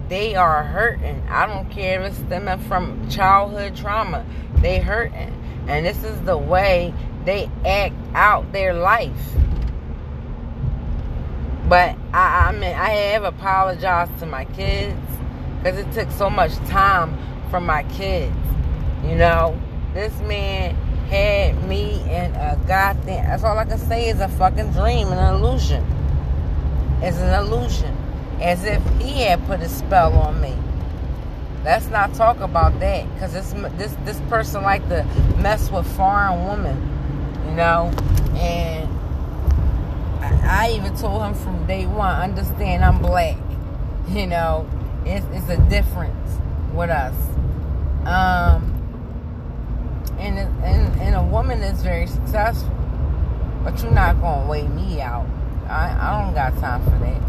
they 0.09 0.35
are 0.35 0.64
hurting. 0.64 1.23
I 1.28 1.47
don't 1.47 1.69
care 1.71 2.00
if 2.00 2.12
it's 2.12 2.19
stemming 2.19 2.61
from 2.61 3.09
childhood 3.11 3.76
trauma. 3.76 4.25
They 4.57 4.78
hurting. 4.78 5.33
And 5.69 5.85
this 5.85 6.02
is 6.02 6.21
the 6.23 6.38
way 6.38 6.95
they 7.25 7.50
act 7.66 7.95
out 8.14 8.52
their 8.52 8.75
life. 8.75 9.35
But 11.75 11.97
I, 12.12 12.50
I 12.50 12.52
mean, 12.52 12.73
I 12.73 12.90
have 12.90 13.25
apologized 13.25 14.21
to 14.21 14.26
my 14.26 14.45
kids 14.45 14.95
because 15.59 15.76
it 15.76 15.90
took 15.90 16.09
so 16.12 16.31
much 16.31 16.54
time 16.69 17.19
from 17.50 17.66
my 17.66 17.83
kids. 17.83 18.33
You 19.02 19.16
know, 19.16 19.61
this 19.93 20.16
man 20.21 20.76
had 21.11 21.69
me 21.69 22.00
in 22.02 22.33
a 22.37 22.57
goddamn. 22.69 23.26
That's 23.26 23.43
all 23.43 23.59
I 23.59 23.64
can 23.64 23.78
say 23.78 24.09
is 24.09 24.21
a 24.21 24.28
fucking 24.28 24.71
dream, 24.71 25.09
an 25.09 25.35
illusion. 25.35 25.85
It's 27.02 27.19
an 27.19 27.35
illusion, 27.45 27.97
as 28.40 28.64
if 28.64 28.81
he 29.00 29.23
had 29.23 29.45
put 29.47 29.59
a 29.59 29.69
spell 29.69 30.12
on 30.12 30.40
me. 30.40 30.54
Let's 31.64 31.88
not 31.88 32.14
talk 32.14 32.38
about 32.38 32.78
that, 32.78 33.12
because 33.14 33.33
this 33.33 33.52
this 33.76 33.97
this 34.04 34.21
person 34.31 34.62
like 34.62 34.88
to 34.90 35.02
mess 35.43 35.73
with 35.73 35.88
foreign 35.97 36.47
women, 36.47 36.76
you 37.49 37.57
know. 37.57 37.90
And 38.37 38.63
I, 40.45 40.73
even 40.73 40.97
told 40.97 41.23
him 41.23 41.35
from 41.35 41.67
day 41.67 41.87
one, 41.87 42.15
understand 42.15 42.85
I'm 42.85 43.01
black, 43.01 43.37
you 44.09 44.27
know. 44.27 44.69
It's, 45.05 45.27
it's 45.33 45.49
a 45.49 45.57
difference 45.69 46.39
with 46.73 46.91
us. 46.91 47.15
Um, 48.07 48.71
and, 50.19 50.39
and, 50.39 51.01
and 51.01 51.15
a 51.15 51.23
woman 51.23 51.61
is 51.63 51.83
very 51.83 52.07
successful. 52.07 52.71
But 53.63 53.83
you're 53.83 53.93
not 53.93 54.21
gonna 54.21 54.49
weigh 54.49 54.69
me 54.69 55.01
out. 55.01 55.27
I, 55.69 55.97
I 55.99 56.23
don't 56.23 56.35
got 56.35 56.59
time 56.59 56.85
for 56.85 56.91
that. 56.91 57.23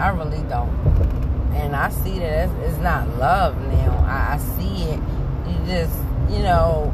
I 0.00 0.08
really 0.08 0.42
don't. 0.48 0.70
And 1.54 1.76
I 1.76 1.90
see 1.90 2.18
that 2.18 2.48
it's, 2.48 2.70
it's 2.70 2.78
not 2.78 3.08
love 3.18 3.60
now. 3.68 4.04
I, 4.06 4.34
I 4.34 4.38
see 4.56 4.84
it. 4.84 5.00
You 5.46 5.66
just, 5.66 5.96
you 6.30 6.38
know, 6.38 6.92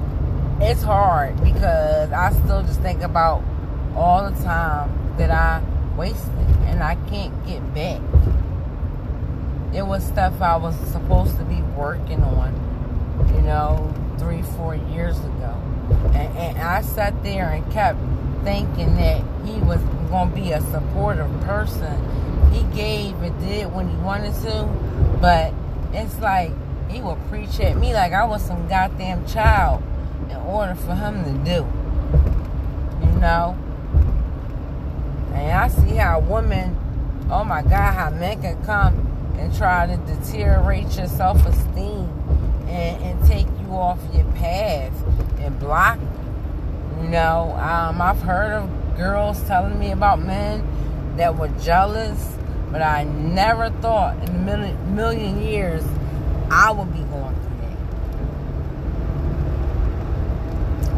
it's 0.60 0.82
hard 0.82 1.42
because 1.42 2.10
I 2.10 2.32
still 2.32 2.62
just 2.62 2.80
think 2.80 3.02
about 3.02 3.42
all 3.98 4.30
the 4.30 4.42
time 4.44 5.16
that 5.16 5.30
I 5.30 5.60
wasted 5.96 6.30
and 6.66 6.82
I 6.82 6.94
can't 7.10 7.34
get 7.46 7.74
back. 7.74 8.00
It 9.74 9.82
was 9.82 10.06
stuff 10.06 10.40
I 10.40 10.56
was 10.56 10.76
supposed 10.92 11.36
to 11.38 11.44
be 11.44 11.60
working 11.76 12.22
on, 12.22 12.54
you 13.34 13.42
know, 13.42 13.92
three, 14.18 14.42
four 14.56 14.76
years 14.76 15.18
ago. 15.18 15.60
And, 16.14 16.38
and 16.38 16.58
I 16.58 16.82
sat 16.82 17.22
there 17.24 17.50
and 17.50 17.70
kept 17.72 17.98
thinking 18.44 18.94
that 18.94 19.22
he 19.44 19.58
was 19.60 19.80
going 20.10 20.30
to 20.30 20.34
be 20.34 20.52
a 20.52 20.60
supportive 20.60 21.28
person. 21.40 21.98
He 22.52 22.62
gave 22.76 23.20
and 23.20 23.38
did 23.40 23.72
when 23.72 23.88
he 23.90 23.96
wanted 23.96 24.34
to, 24.44 24.64
but 25.20 25.52
it's 25.92 26.18
like 26.20 26.52
he 26.88 27.00
would 27.00 27.18
preach 27.28 27.58
at 27.58 27.76
me 27.76 27.92
like 27.94 28.12
I 28.12 28.24
was 28.24 28.42
some 28.42 28.68
goddamn 28.68 29.26
child 29.26 29.82
in 30.30 30.36
order 30.36 30.76
for 30.76 30.94
him 30.94 31.24
to 31.24 31.32
do. 31.44 31.66
You 33.04 33.20
know? 33.20 33.58
And 35.38 35.52
I 35.52 35.68
see 35.68 35.94
how 35.94 36.20
women, 36.20 36.76
oh 37.30 37.44
my 37.44 37.62
God, 37.62 37.94
how 37.94 38.10
men 38.10 38.42
can 38.42 38.62
come 38.64 39.06
and 39.38 39.54
try 39.56 39.86
to 39.86 39.96
deteriorate 39.96 40.96
your 40.96 41.06
self 41.06 41.44
esteem 41.46 42.10
and, 42.66 43.02
and 43.02 43.28
take 43.28 43.46
you 43.60 43.70
off 43.70 43.98
your 44.12 44.24
path 44.32 44.92
and 45.38 45.58
block. 45.60 45.98
You 47.00 47.08
know, 47.08 47.56
um, 47.60 48.02
I've 48.02 48.20
heard 48.20 48.52
of 48.52 48.68
girls 48.96 49.40
telling 49.44 49.78
me 49.78 49.92
about 49.92 50.18
men 50.20 50.66
that 51.16 51.36
were 51.36 51.48
jealous, 51.60 52.36
but 52.72 52.82
I 52.82 53.04
never 53.04 53.70
thought 53.70 54.16
in 54.24 54.28
a 54.28 54.38
million, 54.38 54.96
million 54.96 55.40
years 55.40 55.84
I 56.50 56.72
would 56.72 56.92
be 56.92 56.98
going 57.00 57.34
through 57.36 57.58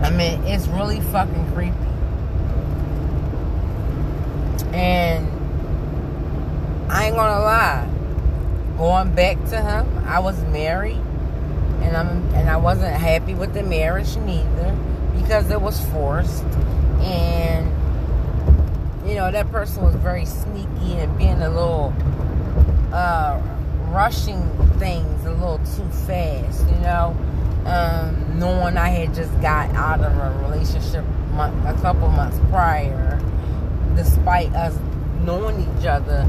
that. 0.00 0.06
I 0.06 0.10
mean, 0.10 0.42
it's 0.44 0.66
really 0.68 1.00
fucking 1.00 1.52
creepy. 1.52 1.89
And 4.74 5.28
I 6.90 7.06
ain't 7.06 7.16
gonna 7.16 7.40
lie. 7.42 7.88
Going 8.76 9.14
back 9.14 9.36
to 9.50 9.60
him, 9.60 10.04
I 10.06 10.20
was 10.20 10.42
married 10.44 11.00
and 11.82 11.96
I'm 11.96 12.34
and 12.34 12.48
I 12.48 12.56
wasn't 12.56 12.94
happy 12.94 13.34
with 13.34 13.54
the 13.54 13.62
marriage 13.62 14.16
neither 14.18 14.76
because 15.14 15.50
it 15.50 15.60
was 15.60 15.84
forced 15.86 16.44
and 17.02 17.66
you 19.08 19.14
know 19.16 19.30
that 19.30 19.50
person 19.50 19.82
was 19.82 19.94
very 19.96 20.24
sneaky 20.24 20.94
and 20.94 21.16
being 21.18 21.42
a 21.42 21.48
little 21.48 21.94
uh, 22.92 23.40
rushing 23.88 24.42
things 24.78 25.24
a 25.24 25.32
little 25.32 25.58
too 25.58 25.88
fast 26.06 26.68
you 26.68 26.78
know 26.78 27.16
um, 27.66 28.38
knowing 28.38 28.76
I 28.76 28.88
had 28.88 29.14
just 29.14 29.32
got 29.40 29.70
out 29.74 30.00
of 30.00 30.16
a 30.16 30.48
relationship 30.48 31.04
a 31.38 31.78
couple 31.80 32.08
months 32.08 32.38
prior 32.50 33.19
despite 33.96 34.52
us 34.54 34.76
knowing 35.24 35.60
each 35.60 35.86
other, 35.86 36.24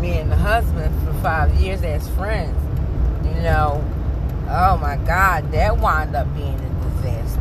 me 0.00 0.18
and 0.18 0.30
the 0.30 0.36
husband, 0.36 0.92
for 1.06 1.14
five 1.20 1.54
years 1.54 1.82
as 1.82 2.08
friends, 2.10 2.56
you 3.24 3.42
know, 3.42 3.84
oh 4.48 4.76
my 4.78 4.96
God, 5.06 5.50
that 5.52 5.78
wound 5.78 6.14
up 6.14 6.32
being 6.34 6.54
a 6.54 7.02
disaster. 7.02 7.40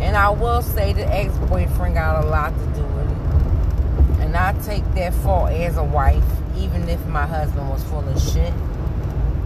And 0.00 0.16
I 0.16 0.30
will 0.30 0.62
say 0.62 0.92
the 0.92 1.06
ex 1.06 1.36
boyfriend 1.38 1.94
got 1.94 2.24
a 2.24 2.28
lot 2.28 2.50
to 2.50 2.66
do 2.74 2.86
with 2.86 3.10
it. 3.10 4.22
And 4.24 4.36
I 4.36 4.52
take 4.62 4.84
that 4.94 5.14
fault 5.14 5.50
as 5.50 5.76
a 5.76 5.84
wife, 5.84 6.24
even 6.56 6.88
if 6.88 7.04
my 7.06 7.26
husband 7.26 7.68
was 7.68 7.82
full 7.84 8.06
of 8.08 8.20
shit. 8.20 8.52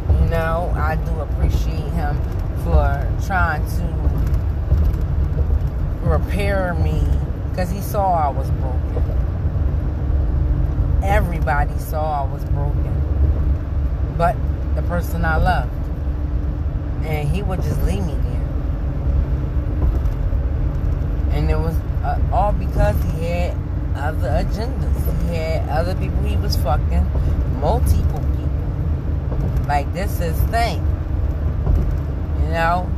You 0.09 0.29
know, 0.29 0.73
I 0.77 0.97
do 0.97 1.21
appreciate 1.21 1.92
him 1.92 2.21
for 2.64 3.09
trying 3.27 3.64
to 3.77 4.03
repair 6.09 6.75
me 6.75 7.03
because 7.51 7.71
he 7.71 7.81
saw 7.81 8.12
I 8.12 8.29
was 8.29 8.51
broken 8.51 9.22
everybody 11.03 11.77
saw 11.79 12.25
I 12.25 12.33
was 12.33 12.45
broken. 12.47 12.93
But 14.17 14.37
the 14.75 14.83
person 14.83 15.25
I 15.25 15.37
loved. 15.37 15.73
And 17.05 17.29
he 17.29 17.43
would 17.43 17.62
just 17.62 17.83
leave 17.83 18.05
me 18.05 18.15
there. 18.15 18.49
And 21.33 21.51
it 21.51 21.59
was 21.59 21.75
uh, 22.05 22.21
all 22.33 22.53
because 22.53 22.97
he 23.15 23.25
had 23.25 23.57
other 23.97 24.29
agendas. 24.29 25.29
He 25.29 25.37
had 25.37 25.69
other 25.69 25.95
people 25.95 26.23
he 26.23 26.37
was 26.37 26.57
fucking, 26.57 27.11
multiple 27.61 28.21
people. 28.21 29.67
Like 29.67 29.93
this 29.93 30.21
is 30.21 30.38
thing. 30.45 30.81
You 32.43 32.49
know? 32.51 32.91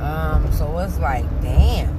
Um, 0.00 0.52
so 0.52 0.78
it's 0.78 0.98
like, 0.98 1.24
damn. 1.42 1.96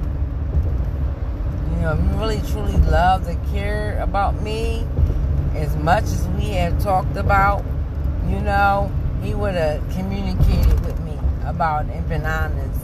You 1.70 1.76
know, 1.82 1.92
if 1.92 1.98
you 1.98 2.18
really 2.18 2.40
truly 2.50 2.76
love 2.90 3.26
and 3.28 3.52
care 3.52 3.98
about 4.00 4.40
me, 4.42 4.86
as 5.54 5.76
much 5.76 6.04
as 6.04 6.26
we 6.28 6.50
have 6.50 6.82
talked 6.82 7.16
about, 7.16 7.64
you 8.28 8.40
know, 8.40 8.90
he 9.22 9.34
would 9.34 9.54
have 9.54 9.82
communicated 9.90 10.80
with 10.84 10.98
me 11.00 11.18
about 11.44 11.86
and 11.86 12.08
been 12.08 12.24
honest. 12.24 12.80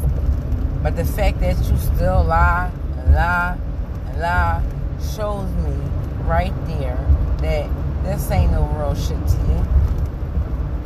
But 0.83 0.96
the 0.96 1.05
fact 1.05 1.40
that 1.40 1.57
you 1.59 1.76
still 1.79 2.24
lie 2.24 2.70
lie 3.09 3.59
lie 4.16 4.62
shows 5.14 5.50
me 5.57 5.74
right 6.24 6.52
there 6.66 6.98
that 7.38 7.70
this 8.05 8.31
ain't 8.31 8.52
no 8.52 8.64
real 8.79 8.94
shit 8.94 9.26
to 9.26 9.37
you. 9.48 9.66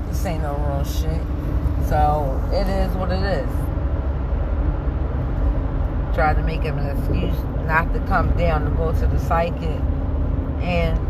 This 0.08 0.24
ain't 0.26 0.42
no 0.42 0.54
real 0.54 0.84
shit. 0.84 1.22
So 1.88 2.40
it 2.52 2.68
is 2.68 2.94
what 2.96 3.10
it 3.10 3.22
is. 3.22 3.50
Tried 6.14 6.34
to 6.34 6.42
make 6.42 6.62
him 6.62 6.78
an 6.78 6.96
excuse 6.96 7.38
not 7.66 7.92
to 7.94 8.00
come 8.00 8.36
down 8.36 8.64
to 8.64 8.70
go 8.72 8.92
to 8.92 9.06
the 9.06 9.18
psychic 9.20 9.80
and 10.60 11.09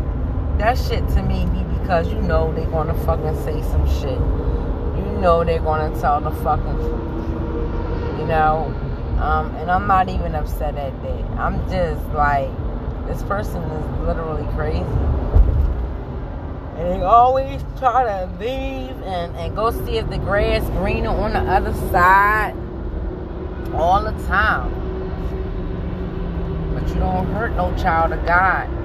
that 0.61 0.77
shit 0.77 1.07
to 1.09 1.23
me 1.23 1.43
be 1.47 1.63
because 1.79 2.07
you 2.07 2.21
know 2.21 2.53
they're 2.53 2.69
gonna 2.69 2.93
fucking 3.03 3.35
say 3.43 3.63
some 3.63 3.83
shit. 3.99 4.19
You 4.19 5.17
know 5.19 5.43
they're 5.43 5.59
gonna 5.59 5.99
tell 5.99 6.21
the 6.21 6.29
fucking 6.29 6.75
truth. 6.75 8.19
You 8.19 8.27
know? 8.27 8.71
Um, 9.19 9.55
and 9.55 9.71
I'm 9.71 9.87
not 9.87 10.07
even 10.07 10.35
upset 10.35 10.75
at 10.77 11.01
that. 11.01 11.23
I'm 11.39 11.67
just 11.67 12.05
like, 12.09 12.49
this 13.07 13.23
person 13.23 13.63
is 13.63 13.99
literally 14.05 14.47
crazy. 14.53 14.79
And 16.77 16.91
they 16.91 17.01
always 17.01 17.63
try 17.79 18.03
to 18.03 18.31
leave 18.39 19.01
and, 19.03 19.35
and 19.35 19.55
go 19.55 19.71
see 19.71 19.97
if 19.97 20.09
the 20.11 20.19
grass 20.19 20.63
greener 20.77 21.09
on 21.09 21.33
the 21.33 21.39
other 21.39 21.73
side 21.89 22.55
all 23.73 24.03
the 24.03 24.11
time. 24.27 24.71
But 26.75 26.87
you 26.89 26.95
don't 26.95 27.25
hurt 27.33 27.55
no 27.55 27.75
child 27.77 28.11
of 28.13 28.23
God. 28.27 28.80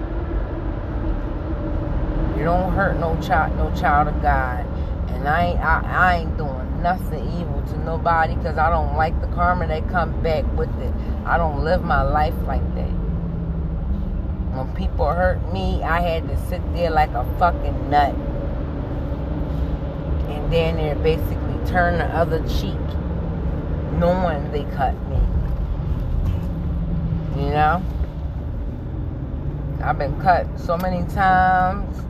You 2.37 2.45
don't 2.45 2.73
hurt 2.75 3.01
no 3.01 3.19
child, 3.23 3.57
no 3.57 3.75
child 3.75 4.09
of 4.09 4.21
God. 4.21 4.67
And 5.09 5.27
I 5.27 5.47
ain't, 5.47 5.61
I, 5.61 5.81
I 5.87 6.17
ain't 6.19 6.37
doing 6.37 6.83
nothing 6.83 7.27
evil 7.41 7.63
to 7.69 7.79
nobody 7.79 8.35
because 8.35 8.59
I 8.59 8.69
don't 8.69 8.95
like 8.95 9.19
the 9.23 9.27
karma 9.29 9.67
that 9.69 9.89
come 9.89 10.23
back 10.23 10.45
with 10.55 10.69
it. 10.81 10.93
I 11.25 11.39
don't 11.39 11.65
live 11.65 11.83
my 11.83 12.03
life 12.03 12.35
like 12.47 12.63
that. 12.75 12.91
When 14.53 14.71
people 14.75 15.07
hurt 15.07 15.51
me, 15.51 15.83
I 15.83 16.01
had 16.01 16.29
to 16.29 16.37
sit 16.47 16.61
there 16.75 16.91
like 16.91 17.11
a 17.11 17.25
fucking 17.39 17.89
nut. 17.89 18.15
And 20.29 20.53
then 20.53 20.77
they 20.77 20.93
basically 21.03 21.67
turn 21.67 21.99
the 21.99 22.05
other 22.05 22.47
cheek, 22.47 22.79
knowing 23.99 24.53
they 24.53 24.65
cut 24.77 24.95
me. 25.09 25.17
You 27.43 27.51
know? 27.51 27.83
I've 29.83 29.99
been 29.99 30.21
cut 30.21 30.47
so 30.59 30.77
many 30.77 31.07
times 31.13 32.06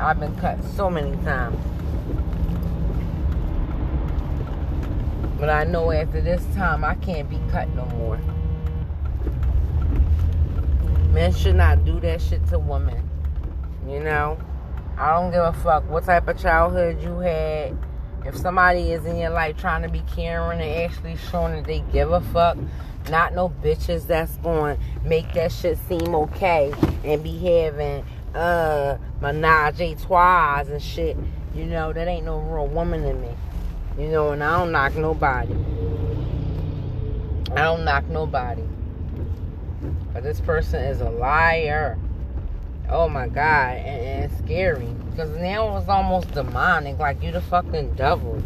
I've 0.00 0.18
been 0.18 0.34
cut 0.36 0.64
so 0.64 0.88
many 0.88 1.14
times. 1.24 1.58
But 5.38 5.50
I 5.50 5.64
know 5.64 5.92
after 5.92 6.22
this 6.22 6.42
time, 6.54 6.84
I 6.84 6.94
can't 6.94 7.28
be 7.28 7.38
cut 7.50 7.68
no 7.74 7.84
more. 7.84 8.18
Men 11.12 11.34
should 11.34 11.56
not 11.56 11.84
do 11.84 12.00
that 12.00 12.22
shit 12.22 12.46
to 12.48 12.58
women. 12.58 13.06
You 13.86 14.00
know? 14.00 14.38
I 14.96 15.12
don't 15.12 15.32
give 15.32 15.42
a 15.42 15.52
fuck 15.52 15.88
what 15.90 16.04
type 16.04 16.28
of 16.28 16.38
childhood 16.38 17.02
you 17.02 17.18
had. 17.18 17.76
If 18.24 18.36
somebody 18.36 18.92
is 18.92 19.04
in 19.04 19.16
your 19.16 19.30
life 19.30 19.58
trying 19.58 19.82
to 19.82 19.88
be 19.88 20.02
caring 20.14 20.60
and 20.60 20.84
actually 20.84 21.16
showing 21.30 21.56
that 21.56 21.64
they 21.64 21.80
give 21.92 22.10
a 22.10 22.20
fuck, 22.20 22.56
not 23.10 23.34
no 23.34 23.48
bitches 23.48 24.06
that's 24.06 24.36
going 24.38 24.76
to 24.76 25.08
make 25.08 25.32
that 25.34 25.52
shit 25.52 25.78
seem 25.88 26.14
okay 26.14 26.72
and 27.04 27.22
be 27.22 27.38
having 27.38 28.04
uh 28.34 28.96
menage 29.20 29.80
a 29.80 29.94
trois 29.94 30.64
and 30.68 30.82
shit. 30.82 31.16
You 31.54 31.64
know, 31.64 31.92
that 31.92 32.08
ain't 32.08 32.24
no 32.24 32.38
real 32.38 32.66
woman 32.66 33.04
in 33.04 33.20
me. 33.20 33.36
You 33.98 34.08
know, 34.08 34.30
and 34.32 34.42
I 34.42 34.58
don't 34.58 34.72
knock 34.72 34.94
nobody. 34.94 35.54
I 37.52 37.62
don't 37.62 37.84
knock 37.84 38.06
nobody. 38.08 38.62
But 40.12 40.22
this 40.22 40.40
person 40.40 40.82
is 40.82 41.00
a 41.00 41.10
liar. 41.10 41.98
Oh 42.88 43.08
my 43.08 43.28
God. 43.28 43.76
And, 43.76 44.06
and 44.06 44.24
it's 44.24 44.38
scary. 44.38 44.88
Because 45.10 45.30
now 45.36 45.76
it's 45.76 45.88
almost 45.88 46.30
demonic. 46.32 46.98
Like 46.98 47.22
you 47.22 47.32
the 47.32 47.40
fucking 47.40 47.94
devil. 47.94 48.42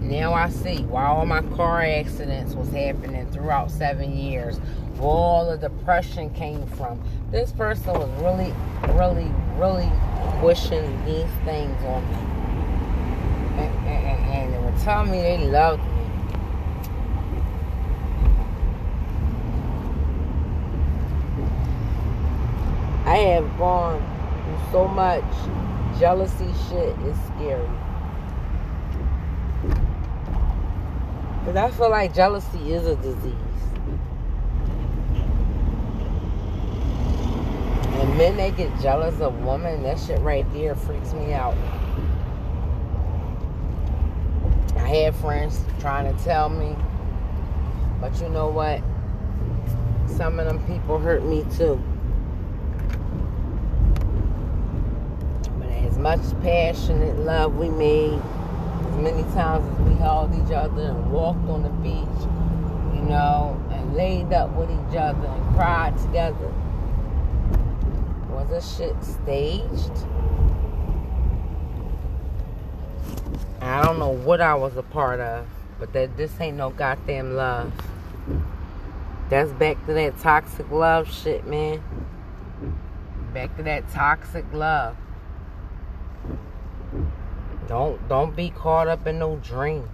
Now 0.00 0.34
I 0.34 0.50
see 0.50 0.82
why 0.84 1.06
all 1.06 1.24
my 1.24 1.42
car 1.56 1.82
accidents 1.82 2.54
was 2.54 2.68
happening 2.70 3.30
throughout 3.30 3.70
seven 3.70 4.16
years. 4.16 4.58
Where 4.96 5.08
All 5.08 5.50
the 5.50 5.56
depression 5.56 6.30
came 6.30 6.66
from. 6.66 7.02
This 7.32 7.50
person 7.50 7.94
was 7.94 8.10
really, 8.20 8.52
really, 8.94 9.32
really 9.56 9.90
wishing 10.42 11.02
these 11.06 11.24
things 11.46 11.82
on 11.84 12.06
me. 12.10 12.18
And, 13.56 13.88
and, 13.88 14.52
they 14.52 14.58
would 14.58 14.78
tell 14.80 15.06
me 15.06 15.12
they 15.22 15.38
loved 15.38 15.82
me. 15.82 16.02
I 23.06 23.16
have 23.16 23.56
gone 23.56 24.02
through 24.44 24.70
so 24.70 24.88
much 24.88 25.24
jealousy 25.98 26.52
shit, 26.68 26.94
is 26.98 27.16
scary. 27.34 27.66
Because 31.38 31.56
I 31.56 31.70
feel 31.70 31.88
like 31.88 32.14
jealousy 32.14 32.74
is 32.74 32.86
a 32.86 32.96
disease. 32.96 33.51
And 38.00 38.16
men 38.16 38.36
they 38.36 38.50
get 38.50 38.70
jealous 38.80 39.20
of 39.20 39.38
women, 39.44 39.82
that 39.82 39.98
shit 39.98 40.20
right 40.20 40.50
there 40.52 40.74
freaks 40.74 41.12
me 41.12 41.32
out. 41.32 41.56
I 44.76 44.86
had 44.86 45.14
friends 45.14 45.64
trying 45.80 46.14
to 46.14 46.24
tell 46.24 46.48
me, 46.48 46.76
but 48.00 48.20
you 48.20 48.28
know 48.28 48.48
what? 48.48 48.82
Some 50.16 50.38
of 50.38 50.46
them 50.46 50.64
people 50.66 50.98
hurt 50.98 51.24
me 51.24 51.44
too. 51.56 51.82
But 55.58 55.68
as 55.68 55.96
much 55.98 56.20
passionate 56.42 57.16
love 57.18 57.56
we 57.56 57.70
made, 57.70 58.20
as 58.88 58.96
many 58.96 59.22
times 59.34 59.64
as 59.72 59.86
we 59.86 59.94
held 59.94 60.34
each 60.34 60.52
other 60.52 60.82
and 60.82 61.10
walked 61.10 61.48
on 61.48 61.62
the 61.62 61.70
beach, 61.70 62.26
you 62.94 63.08
know, 63.08 63.58
and 63.70 63.94
laid 63.94 64.32
up 64.32 64.50
with 64.56 64.70
each 64.70 64.96
other 64.96 65.26
and 65.26 65.54
cried 65.54 65.96
together. 65.98 66.52
Was 68.42 68.50
this 68.50 68.76
shit 68.76 69.04
staged? 69.04 70.06
I 73.60 73.84
don't 73.84 74.00
know 74.00 74.08
what 74.10 74.40
I 74.40 74.54
was 74.54 74.76
a 74.76 74.82
part 74.82 75.20
of, 75.20 75.46
but 75.78 75.92
that 75.92 76.16
this 76.16 76.40
ain't 76.40 76.56
no 76.56 76.70
goddamn 76.70 77.36
love. 77.36 77.72
That's 79.30 79.52
back 79.52 79.84
to 79.86 79.92
that 79.92 80.18
toxic 80.18 80.68
love 80.72 81.12
shit, 81.12 81.46
man. 81.46 81.84
Back 83.32 83.56
to 83.58 83.62
that 83.62 83.88
toxic 83.90 84.44
love. 84.52 84.96
Don't 87.68 88.08
don't 88.08 88.34
be 88.34 88.50
caught 88.50 88.88
up 88.88 89.06
in 89.06 89.20
no 89.20 89.36
dream. 89.36 89.88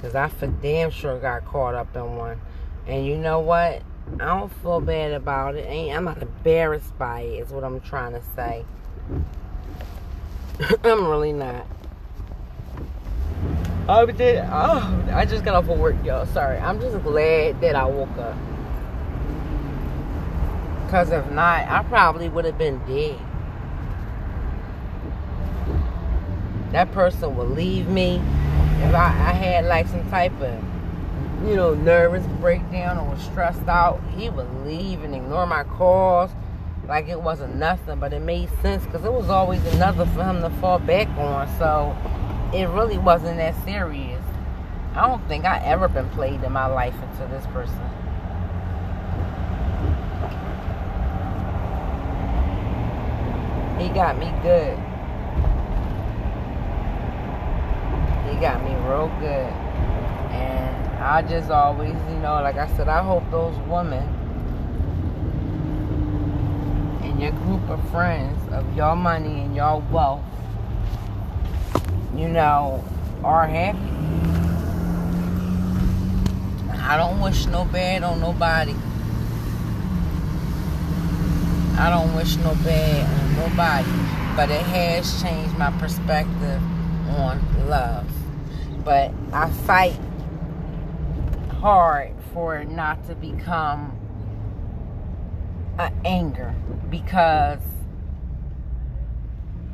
Cause 0.00 0.14
I 0.14 0.28
for 0.28 0.46
damn 0.46 0.90
sure 0.90 1.18
got 1.18 1.44
caught 1.44 1.74
up 1.74 1.96
in 1.96 2.16
one. 2.16 2.40
And 2.86 3.04
you 3.04 3.16
know 3.16 3.40
what? 3.40 3.82
I 4.14 4.26
don't 4.26 4.52
feel 4.62 4.80
bad 4.80 5.12
about 5.12 5.54
it. 5.54 5.68
I'm 5.68 6.04
not 6.04 6.20
embarrassed 6.20 6.96
by 6.98 7.20
it, 7.20 7.40
is 7.40 7.50
what 7.50 7.64
I'm 7.64 7.80
trying 7.80 8.12
to 8.12 8.22
say. 8.34 8.64
I'm 10.84 11.06
really 11.06 11.32
not. 11.32 11.66
Oh, 13.88 14.04
did 14.04 14.44
oh 14.50 15.04
I 15.12 15.24
just 15.24 15.44
got 15.44 15.54
off 15.54 15.68
of 15.68 15.78
work, 15.78 15.96
y'all. 16.04 16.26
Sorry. 16.26 16.58
I'm 16.58 16.80
just 16.80 17.02
glad 17.02 17.60
that 17.60 17.74
I 17.74 17.84
woke 17.84 18.16
up. 18.18 18.36
Cause 20.90 21.10
if 21.10 21.30
not, 21.30 21.68
I 21.68 21.82
probably 21.84 22.28
would 22.28 22.44
have 22.44 22.58
been 22.58 22.78
dead. 22.86 23.18
that 26.72 26.92
person 26.92 27.36
would 27.36 27.50
leave 27.50 27.88
me 27.88 28.16
if 28.82 28.94
I, 28.94 29.06
I 29.06 29.32
had 29.32 29.64
like 29.64 29.86
some 29.88 30.08
type 30.10 30.38
of 30.40 30.62
you 31.46 31.54
know 31.54 31.74
nervous 31.74 32.26
breakdown 32.40 32.98
or 32.98 33.10
was 33.10 33.22
stressed 33.22 33.68
out 33.68 34.00
he 34.16 34.28
would 34.28 34.50
leave 34.66 35.02
and 35.04 35.14
ignore 35.14 35.46
my 35.46 35.62
calls 35.64 36.30
like 36.86 37.08
it 37.08 37.20
wasn't 37.20 37.54
nothing 37.54 38.00
but 38.00 38.12
it 38.12 38.20
made 38.20 38.48
sense 38.60 38.84
because 38.84 39.04
it 39.04 39.12
was 39.12 39.28
always 39.28 39.64
another 39.74 40.06
for 40.06 40.24
him 40.24 40.40
to 40.40 40.50
fall 40.58 40.78
back 40.78 41.08
on 41.18 41.46
so 41.58 41.96
it 42.52 42.66
really 42.68 42.96
wasn't 42.96 43.36
that 43.36 43.54
serious. 43.64 44.22
I 44.94 45.06
don't 45.06 45.26
think 45.28 45.44
i 45.44 45.58
ever 45.64 45.86
been 45.86 46.08
played 46.10 46.42
in 46.42 46.52
my 46.52 46.66
life 46.66 46.94
into 46.94 47.26
this 47.26 47.46
person. 47.48 47.78
He 53.78 53.88
got 53.90 54.18
me 54.18 54.32
good. 54.42 54.76
He 58.28 58.40
got 58.40 58.64
me 58.64 58.74
real 58.88 59.08
good. 59.20 59.67
I 61.00 61.22
just 61.22 61.50
always, 61.50 61.94
you 62.10 62.18
know, 62.18 62.40
like 62.42 62.56
I 62.56 62.66
said, 62.76 62.88
I 62.88 63.02
hope 63.02 63.22
those 63.30 63.56
women 63.68 64.02
and 67.02 67.20
your 67.20 67.32
group 67.32 67.68
of 67.70 67.88
friends 67.90 68.38
of 68.52 68.76
your 68.76 68.96
money 68.96 69.40
and 69.42 69.54
your 69.54 69.80
wealth, 69.92 70.24
you 72.14 72.28
know, 72.28 72.84
are 73.22 73.46
happy. 73.46 73.78
I 76.80 76.96
don't 76.96 77.20
wish 77.20 77.46
no 77.46 77.64
bad 77.64 78.02
on 78.02 78.20
nobody. 78.20 78.74
I 81.78 81.90
don't 81.90 82.14
wish 82.16 82.36
no 82.36 82.54
bad 82.64 83.20
on 83.20 83.36
nobody, 83.36 83.90
but 84.36 84.50
it 84.50 84.62
has 84.66 85.22
changed 85.22 85.56
my 85.56 85.70
perspective 85.78 86.60
on 87.16 87.68
love 87.68 88.06
but 88.88 89.12
I 89.34 89.50
fight 89.50 89.98
hard 91.60 92.12
for 92.32 92.56
it 92.56 92.70
not 92.70 93.04
to 93.06 93.14
become 93.16 93.96
an 95.78 95.92
anger 96.04 96.54
because 96.90 97.58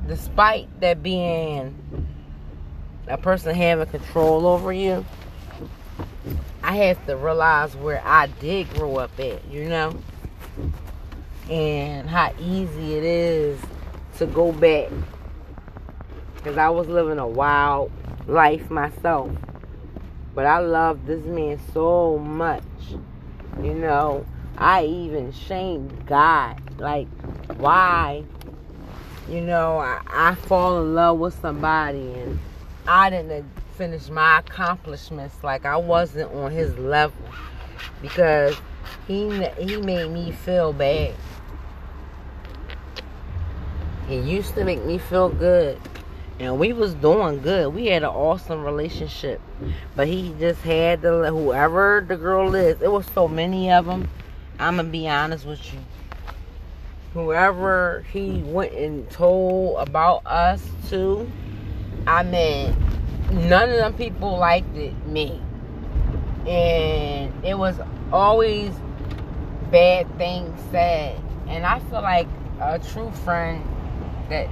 despite 0.06 0.68
that 0.80 1.02
being 1.02 1.74
a 3.06 3.18
person 3.18 3.54
having 3.54 3.86
control 3.86 4.46
over 4.46 4.72
you, 4.72 5.04
I 6.62 6.76
have 6.76 7.04
to 7.06 7.16
realize 7.16 7.76
where 7.76 8.02
I 8.04 8.26
did 8.26 8.70
grow 8.70 8.96
up 8.96 9.18
at, 9.20 9.46
you 9.50 9.68
know? 9.68 9.94
And 11.50 12.08
how 12.08 12.32
easy 12.40 12.94
it 12.94 13.04
is 13.04 13.60
to 14.18 14.26
go 14.26 14.52
back. 14.52 14.90
Because 16.36 16.56
I 16.56 16.70
was 16.70 16.88
living 16.88 17.18
a 17.18 17.26
wild 17.26 17.92
life 18.26 18.70
myself. 18.70 19.30
But 20.34 20.46
I 20.46 20.58
love 20.58 21.06
this 21.06 21.24
man 21.24 21.60
so 21.72 22.18
much. 22.18 22.64
You 23.62 23.74
know, 23.74 24.26
I 24.58 24.84
even 24.84 25.32
shamed 25.32 26.06
God. 26.06 26.80
Like, 26.80 27.06
why? 27.56 28.24
You 29.28 29.40
know, 29.40 29.78
I, 29.78 30.00
I 30.08 30.34
fall 30.34 30.82
in 30.82 30.94
love 30.94 31.18
with 31.18 31.40
somebody 31.40 32.12
and 32.14 32.38
I 32.86 33.10
didn't 33.10 33.46
finish 33.76 34.08
my 34.08 34.40
accomplishments 34.40 35.36
like 35.42 35.64
I 35.64 35.76
wasn't 35.76 36.32
on 36.32 36.52
his 36.52 36.76
level 36.78 37.24
because 38.02 38.56
he 39.06 39.46
he 39.58 39.76
made 39.78 40.10
me 40.10 40.32
feel 40.32 40.72
bad. 40.72 41.14
He 44.08 44.18
used 44.18 44.54
to 44.56 44.64
make 44.64 44.84
me 44.84 44.98
feel 44.98 45.30
good 45.30 45.80
and 46.40 46.58
we 46.58 46.72
was 46.72 46.94
doing 46.94 47.40
good. 47.40 47.72
We 47.72 47.86
had 47.86 48.02
an 48.02 48.08
awesome 48.08 48.64
relationship, 48.64 49.40
but 49.94 50.08
he 50.08 50.34
just 50.38 50.62
had 50.62 51.02
to 51.02 51.26
whoever 51.28 52.04
the 52.06 52.16
girl 52.16 52.54
is. 52.54 52.80
It 52.82 52.90
was 52.90 53.06
so 53.14 53.28
many 53.28 53.70
of 53.70 53.86
them. 53.86 54.08
I'm 54.58 54.76
gonna 54.76 54.88
be 54.88 55.08
honest 55.08 55.46
with 55.46 55.72
you. 55.72 55.78
Whoever 57.12 58.04
he 58.12 58.42
went 58.42 58.72
and 58.72 59.08
told 59.10 59.86
about 59.86 60.26
us 60.26 60.66
to, 60.88 61.30
I 62.06 62.24
mean, 62.24 62.74
none 63.30 63.70
of 63.70 63.76
them 63.76 63.94
people 63.94 64.36
liked 64.36 64.76
it, 64.76 64.94
me, 65.06 65.40
and 66.48 67.32
it 67.44 67.56
was 67.56 67.78
always 68.12 68.72
bad 69.70 70.06
things 70.18 70.60
said. 70.72 71.20
And 71.46 71.64
I 71.64 71.78
feel 71.78 72.02
like 72.02 72.26
a 72.60 72.80
true 72.80 73.12
friend 73.24 73.64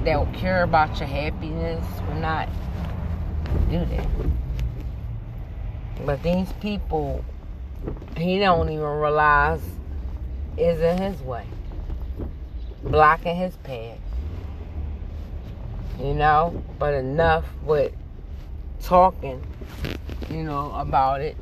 that 0.04 0.18
will 0.18 0.32
care 0.32 0.62
about 0.62 0.98
your 0.98 1.08
happiness 1.08 1.84
will 2.08 2.20
not 2.20 2.48
do 3.70 3.84
that. 3.84 4.06
But 6.06 6.22
these 6.22 6.52
people, 6.60 7.24
he 8.16 8.38
don't 8.38 8.68
even 8.68 8.84
realize 8.84 9.62
is 10.56 10.80
in 10.80 10.98
his 10.98 11.20
way, 11.22 11.46
blocking 12.82 13.36
his 13.36 13.56
path. 13.56 13.98
You 15.98 16.14
know, 16.14 16.62
but 16.78 16.94
enough 16.94 17.44
with 17.62 17.92
talking, 18.82 19.42
you 20.30 20.42
know, 20.42 20.72
about 20.74 21.20
it. 21.20 21.36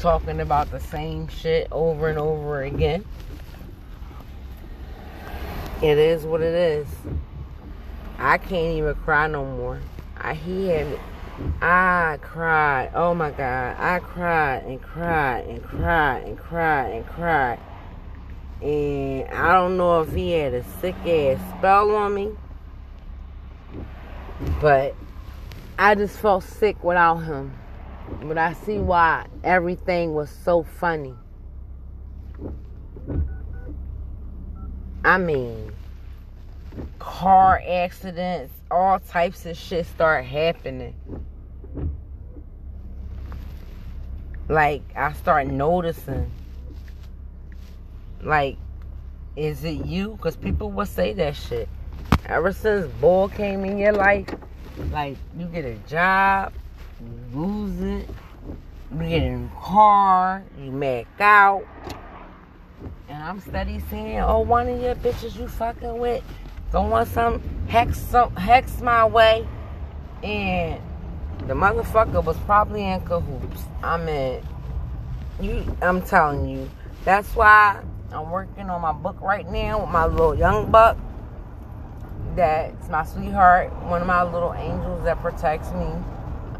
talking 0.00 0.40
about 0.40 0.70
the 0.70 0.80
same 0.80 1.28
shit 1.28 1.68
over 1.70 2.08
and 2.08 2.18
over 2.18 2.62
again. 2.62 3.04
It 5.82 5.96
is 5.96 6.26
what 6.26 6.42
it 6.42 6.54
is. 6.54 6.86
I 8.18 8.36
can't 8.36 8.76
even 8.76 8.94
cry 8.96 9.26
no 9.28 9.46
more. 9.46 9.80
I 10.14 10.34
he 10.34 10.68
had. 10.68 11.00
I 11.62 12.18
cried. 12.20 12.90
Oh 12.94 13.14
my 13.14 13.30
God. 13.30 13.76
I 13.78 13.98
cried 14.00 14.64
and 14.64 14.82
cried 14.82 15.46
and 15.46 15.62
cried 15.62 16.24
and 16.24 16.38
cried 16.38 16.92
and 16.92 17.06
cried. 17.06 17.58
And 18.60 19.26
I 19.28 19.54
don't 19.54 19.78
know 19.78 20.02
if 20.02 20.12
he 20.12 20.32
had 20.32 20.52
a 20.52 20.64
sick 20.82 20.96
ass 21.06 21.40
spell 21.56 21.90
on 21.92 22.12
me. 22.12 22.32
But 24.60 24.94
I 25.78 25.94
just 25.94 26.18
felt 26.18 26.44
sick 26.44 26.84
without 26.84 27.20
him. 27.20 27.54
But 28.24 28.36
I 28.36 28.52
see 28.52 28.76
why 28.76 29.28
everything 29.42 30.12
was 30.12 30.28
so 30.28 30.62
funny. 30.62 31.14
I 35.04 35.16
mean, 35.16 35.72
car 36.98 37.62
accidents, 37.66 38.52
all 38.70 38.98
types 39.00 39.46
of 39.46 39.56
shit 39.56 39.86
start 39.86 40.24
happening. 40.26 40.94
Like, 44.48 44.82
I 44.94 45.12
start 45.14 45.46
noticing. 45.46 46.30
Like, 48.20 48.58
is 49.36 49.64
it 49.64 49.86
you? 49.86 50.10
Because 50.12 50.36
people 50.36 50.70
will 50.70 50.86
say 50.86 51.14
that 51.14 51.34
shit. 51.34 51.68
Ever 52.26 52.52
since 52.52 52.86
Bull 53.00 53.28
came 53.28 53.64
in 53.64 53.78
your 53.78 53.92
life, 53.92 54.28
like, 54.92 55.16
you 55.38 55.46
get 55.46 55.64
a 55.64 55.76
job, 55.88 56.52
you 57.00 57.40
lose 57.40 57.80
it, 57.80 58.08
you 58.92 59.08
get 59.08 59.22
in 59.22 59.50
a 59.50 59.60
car, 59.60 60.42
you 60.60 60.70
make 60.70 61.06
out. 61.20 61.64
And 63.20 63.28
I'm 63.28 63.40
steady 63.40 63.80
saying, 63.90 64.20
oh, 64.20 64.40
one 64.40 64.66
of 64.66 64.80
your 64.80 64.94
bitches 64.94 65.38
you 65.38 65.46
fucking 65.46 65.98
with 65.98 66.24
throwing 66.70 67.04
some 67.04 67.42
hex, 67.68 67.98
some 67.98 68.34
hex 68.34 68.80
my 68.80 69.04
way. 69.04 69.46
And 70.22 70.80
the 71.40 71.52
motherfucker 71.52 72.24
was 72.24 72.38
probably 72.46 72.82
in 72.82 73.02
cahoots. 73.02 73.64
I 73.82 73.98
mean, 73.98 74.42
you, 75.38 75.76
I'm 75.82 76.00
telling 76.00 76.48
you. 76.48 76.70
That's 77.04 77.36
why 77.36 77.82
I'm 78.10 78.30
working 78.30 78.70
on 78.70 78.80
my 78.80 78.92
book 78.92 79.20
right 79.20 79.46
now 79.50 79.82
with 79.82 79.90
my 79.90 80.06
little 80.06 80.34
young 80.34 80.70
buck. 80.70 80.96
That's 82.34 82.88
my 82.88 83.04
sweetheart, 83.04 83.70
one 83.82 84.00
of 84.00 84.06
my 84.06 84.22
little 84.22 84.54
angels 84.54 85.04
that 85.04 85.20
protects 85.20 85.70
me. 85.72 85.88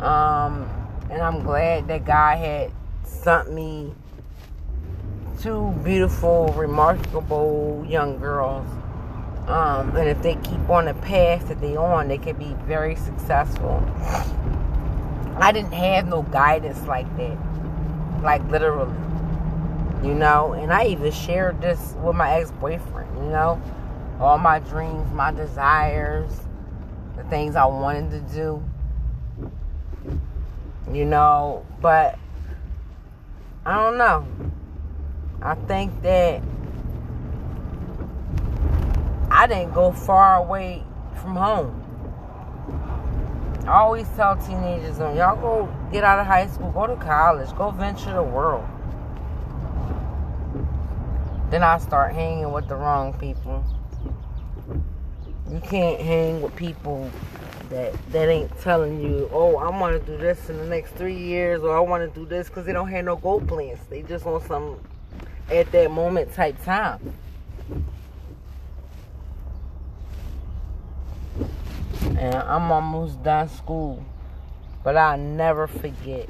Um, 0.05 0.69
and 1.09 1.23
I'm 1.23 1.43
glad 1.43 1.89
that 1.89 2.05
God 2.05 2.37
had 2.37 2.71
sent 3.05 3.51
me 3.51 3.95
two 5.43 5.73
beautiful, 5.85 6.49
remarkable 6.49 7.85
young 7.89 8.19
girls. 8.19 8.67
Um, 9.47 9.97
and 9.97 10.09
if 10.09 10.23
they 10.23 10.35
keep 10.37 10.69
on 10.69 10.85
the 10.85 10.95
path 10.95 11.49
that 11.49 11.61
they're 11.61 11.79
on, 11.79 12.09
they 12.09 12.19
can 12.19 12.37
be 12.37 12.55
very 12.67 12.95
successful. 12.97 13.83
I 15.37 15.51
didn't 15.53 15.73
have 15.73 16.07
no 16.07 16.23
guidance 16.23 16.83
like 16.83 17.07
that, 17.17 18.23
like 18.23 18.47
literally, 18.49 18.95
you 20.05 20.15
know. 20.15 20.53
And 20.53 20.73
I 20.73 20.87
even 20.87 21.11
shared 21.11 21.61
this 21.61 21.95
with 22.03 22.15
my 22.15 22.33
ex-boyfriend, 22.33 23.17
you 23.17 23.31
know, 23.31 23.61
all 24.21 24.39
my 24.39 24.59
dreams, 24.59 25.11
my 25.13 25.33
desires, 25.33 26.31
the 27.17 27.25
things 27.25 27.57
I 27.57 27.65
wanted 27.67 28.11
to 28.11 28.35
do 28.35 28.63
you 30.93 31.05
know, 31.05 31.65
but 31.81 32.19
I 33.65 33.75
don't 33.77 33.99
know. 33.99 34.27
I 35.43 35.55
think 35.67 36.03
that 36.03 36.43
I 39.31 39.47
didn't 39.47 39.73
go 39.73 39.91
far 39.91 40.37
away 40.37 40.85
from 41.15 41.37
home. 41.37 41.77
I 43.67 43.73
always 43.73 44.09
tell 44.17 44.37
teenagers, 44.37 44.99
y'all 44.99 45.37
go 45.37 45.69
get 45.93 46.05
out 46.05 46.19
of 46.19 46.27
high 46.27 46.47
school, 46.49 46.71
go 46.73 46.87
to 46.87 46.97
college, 46.97 47.55
go 47.57 47.71
venture 47.71 48.13
the 48.13 48.23
world. 48.23 48.67
Then 51.51 51.63
I 51.63 51.79
start 51.79 52.13
hanging 52.13 52.53
with 52.53 52.69
the 52.69 52.77
wrong 52.77 53.13
people. 53.15 53.65
You 55.51 55.61
can't 55.61 56.01
hang 56.01 56.43
with 56.43 56.55
people 56.55 57.11
that 57.71 57.95
that 58.13 58.29
ain't 58.29 58.57
telling 58.61 59.01
you, 59.01 59.29
oh, 59.33 59.57
I 59.57 59.69
want 59.71 59.99
to 59.99 60.13
do 60.13 60.19
this 60.19 60.51
in 60.51 60.59
the 60.59 60.67
next 60.67 60.93
three 60.93 61.17
years, 61.17 61.63
or 61.63 61.77
I 61.77 61.81
want 61.81 62.13
to 62.13 62.21
do 62.21 62.27
this 62.27 62.49
because 62.49 62.67
they 62.67 62.73
don't 62.73 62.89
have 62.89 63.05
no 63.05 63.17
goal 63.17 63.41
plans. 63.41 63.81
They 63.89 64.03
just 64.03 64.25
want 64.25 64.45
some 64.47 64.79
at 65.51 65.71
that 65.73 65.91
moment 65.91 66.33
type 66.33 66.63
time. 66.65 67.15
And 72.19 72.35
I'm 72.35 72.71
almost 72.71 73.23
done 73.23 73.49
school, 73.49 74.05
but 74.85 74.97
I'll 74.97 75.19
never 75.19 75.67
forget. 75.67 76.29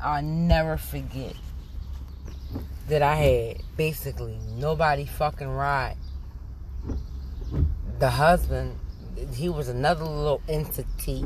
I'll 0.00 0.22
never 0.22 0.76
forget 0.76 1.34
that 2.88 3.02
I 3.02 3.16
had 3.16 3.62
basically 3.76 4.38
nobody 4.56 5.06
fucking 5.06 5.48
ride. 5.48 5.96
The 7.98 8.10
husband 8.10 8.78
he 9.34 9.48
was 9.48 9.68
another 9.68 10.04
little 10.04 10.42
entity, 10.48 11.24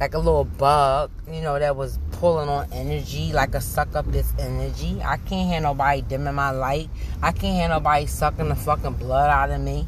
like 0.00 0.14
a 0.14 0.18
little 0.18 0.44
bug, 0.44 1.10
you 1.30 1.40
know, 1.40 1.58
that 1.58 1.76
was 1.76 1.98
pulling 2.12 2.48
on 2.48 2.72
energy, 2.72 3.32
like 3.32 3.54
a 3.54 3.60
suck 3.60 3.94
up 3.94 4.06
this 4.06 4.32
energy. 4.38 5.00
I 5.02 5.16
can't 5.16 5.50
have 5.52 5.62
nobody 5.62 6.02
dimming 6.02 6.34
my 6.34 6.50
light. 6.50 6.90
I 7.22 7.32
can't 7.32 7.60
have 7.60 7.70
nobody 7.70 8.06
sucking 8.06 8.48
the 8.48 8.56
fucking 8.56 8.94
blood 8.94 9.30
out 9.30 9.50
of 9.50 9.60
me. 9.60 9.86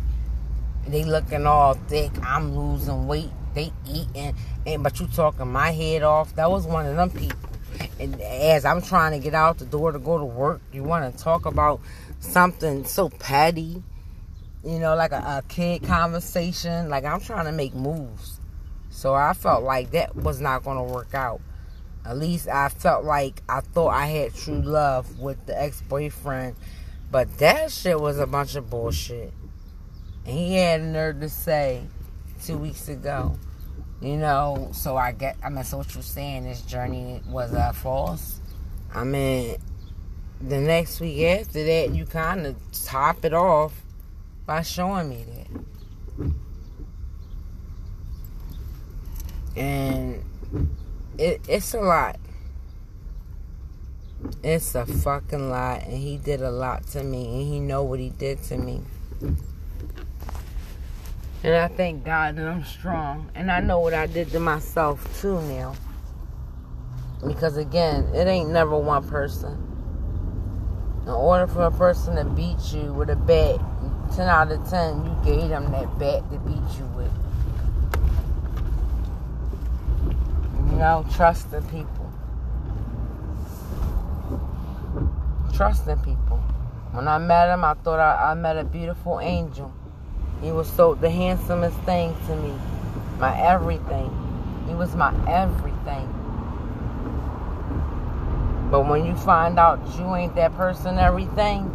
They 0.87 1.05
looking 1.05 1.47
all 1.47 1.75
thick. 1.75 2.13
I'm 2.23 2.57
losing 2.57 3.07
weight. 3.07 3.31
They 3.55 3.73
eating, 3.87 4.35
and 4.67 4.83
but 4.83 4.99
you 5.01 5.07
talking 5.07 5.51
my 5.51 5.71
head 5.71 6.03
off. 6.03 6.35
That 6.37 6.51
was 6.51 6.67
one 6.67 6.87
of 6.87 6.97
them 6.97 7.11
people. 7.11 7.51
And 8.01 8.21
as 8.21 8.65
I'm 8.65 8.83
trying 8.83 9.13
to 9.13 9.19
get 9.19 9.35
out 9.35 9.59
the 9.59 9.65
door 9.65 9.93
to 9.93 9.99
go 9.99 10.19
to 10.19 10.25
work, 10.25 10.61
you 10.73 10.83
want 10.83 11.17
to 11.17 11.23
talk 11.23 11.47
about 11.47 11.81
something 12.21 12.85
so 12.85 13.09
petty 13.09 13.83
you 14.65 14.79
know, 14.79 14.95
like 14.95 15.13
a, 15.13 15.17
a 15.17 15.43
kid 15.49 15.83
conversation. 15.85 16.89
Like 16.89 17.05
I'm 17.05 17.21
trying 17.21 17.45
to 17.45 17.53
make 17.53 17.75
moves. 17.75 18.41
So 18.95 19.13
I 19.13 19.33
felt 19.33 19.65
like 19.65 19.91
that 19.91 20.15
was 20.15 20.41
not 20.41 20.63
going 20.63 20.77
to 20.77 20.95
work 20.95 21.15
out. 21.15 21.41
At 22.07 22.17
least 22.17 22.49
I 22.49 22.69
felt 22.69 23.05
like 23.05 23.43
I 23.49 23.61
thought 23.61 23.89
I 23.89 24.07
had 24.07 24.35
true 24.35 24.63
love 24.63 25.19
with 25.19 25.45
the 25.47 25.61
ex 25.61 25.83
boyfriend. 25.83 26.55
But 27.11 27.39
that 27.39 27.73
shit 27.73 27.99
was 27.99 28.21
a 28.21 28.27
bunch 28.27 28.55
of 28.55 28.71
bullshit. 28.71 29.33
And 30.25 30.39
he 30.39 30.55
had 30.55 30.81
a 30.81 30.85
nerve 30.85 31.21
to 31.21 31.29
say 31.29 31.83
two 32.45 32.57
weeks 32.57 32.89
ago, 32.89 33.37
you 34.01 34.17
know, 34.17 34.69
so 34.73 34.97
I 34.97 35.11
get, 35.11 35.37
I 35.43 35.49
mean, 35.49 35.65
so 35.65 35.79
what 35.79 35.93
you're 35.93 36.03
saying, 36.03 36.45
this 36.45 36.63
journey 36.63 37.21
was 37.29 37.53
uh, 37.53 37.73
false. 37.73 38.41
I 38.95 39.03
mean, 39.03 39.57
the 40.41 40.59
next 40.59 41.01
week 41.01 41.21
after 41.21 41.65
that, 41.65 41.91
you 41.93 42.07
kind 42.07 42.47
of 42.47 42.57
top 42.85 43.25
it 43.25 43.35
off 43.35 43.75
by 44.47 44.63
showing 44.63 45.09
me 45.09 45.25
that. 45.25 46.44
And 49.57 50.25
it, 51.19 51.41
it's 51.49 51.75
a 51.75 51.81
lot. 51.81 52.19
It's 54.43 54.75
a 54.75 54.87
fucking 54.87 55.51
lot. 55.51 55.85
And 55.85 55.97
he 55.97 56.17
did 56.17 56.43
a 56.43 56.51
lot 56.51 56.87
to 56.89 57.03
me. 57.03 57.27
And 57.27 57.53
he 57.53 57.61
know 57.61 57.83
what 57.83 58.01
he 58.01 58.11
did 58.11 58.43
to 58.45 58.57
me. 58.57 58.83
And 61.45 61.55
I 61.55 61.69
thank 61.69 62.05
God 62.05 62.37
that 62.37 62.49
I'm 62.49 62.65
strong. 62.65 63.31
And 63.35 63.51
I 63.51 63.61
know 63.61 63.79
what 63.79 63.93
I 63.93 64.07
did 64.07 64.31
to 64.31 64.41
myself 64.41 65.21
too 65.21 65.41
now. 65.43 65.75
Because 67.27 67.57
again, 67.59 68.05
it 68.15 68.27
ain't 68.27 68.51
never 68.51 68.77
one 68.77 69.07
person. 69.09 69.61
In 71.03 71.11
order 71.11 71.47
for 71.47 71.65
a 71.65 71.71
person 71.71 72.17
to 72.17 72.25
beat 72.25 72.73
you 72.73 72.95
with 72.95 73.11
a 73.11 73.17
bat, 73.17 73.61
10 74.17 74.27
out 74.27 74.51
of 74.51 74.69
10, 74.71 75.05
you 75.05 75.17
gave 75.23 75.51
them 75.51 75.71
that 75.71 75.99
bat 75.99 76.23
to 76.31 76.39
beat 76.39 76.79
you 76.79 76.87
with. 76.97 77.24
You 80.75 80.81
know, 80.81 81.07
trusting 81.15 81.63
people. 81.67 82.13
Trusting 85.55 85.99
people. 85.99 86.39
When 86.91 87.07
I 87.07 87.19
met 87.19 87.49
him, 87.49 87.65
I 87.65 87.75
thought 87.75 88.01
I, 88.01 88.33
I 88.33 88.35
met 88.35 88.57
a 88.57 88.65
beautiful 88.65 89.21
angel. 89.21 89.73
He 90.43 90.51
was 90.51 90.69
so 90.69 90.97
the 90.97 91.09
handsomest 91.09 91.79
thing 91.83 92.17
to 92.27 92.35
me. 92.35 92.53
My 93.19 93.41
everything. 93.41 94.11
He 94.67 94.75
was 94.75 94.97
my 94.97 95.15
everything. 95.29 96.09
But 98.73 98.89
when 98.89 99.07
you 99.07 99.15
find 99.15 99.61
out 99.61 99.79
you 99.97 100.13
ain't 100.17 100.35
that 100.35 100.57
person 100.57 100.99
everything, 100.99 101.71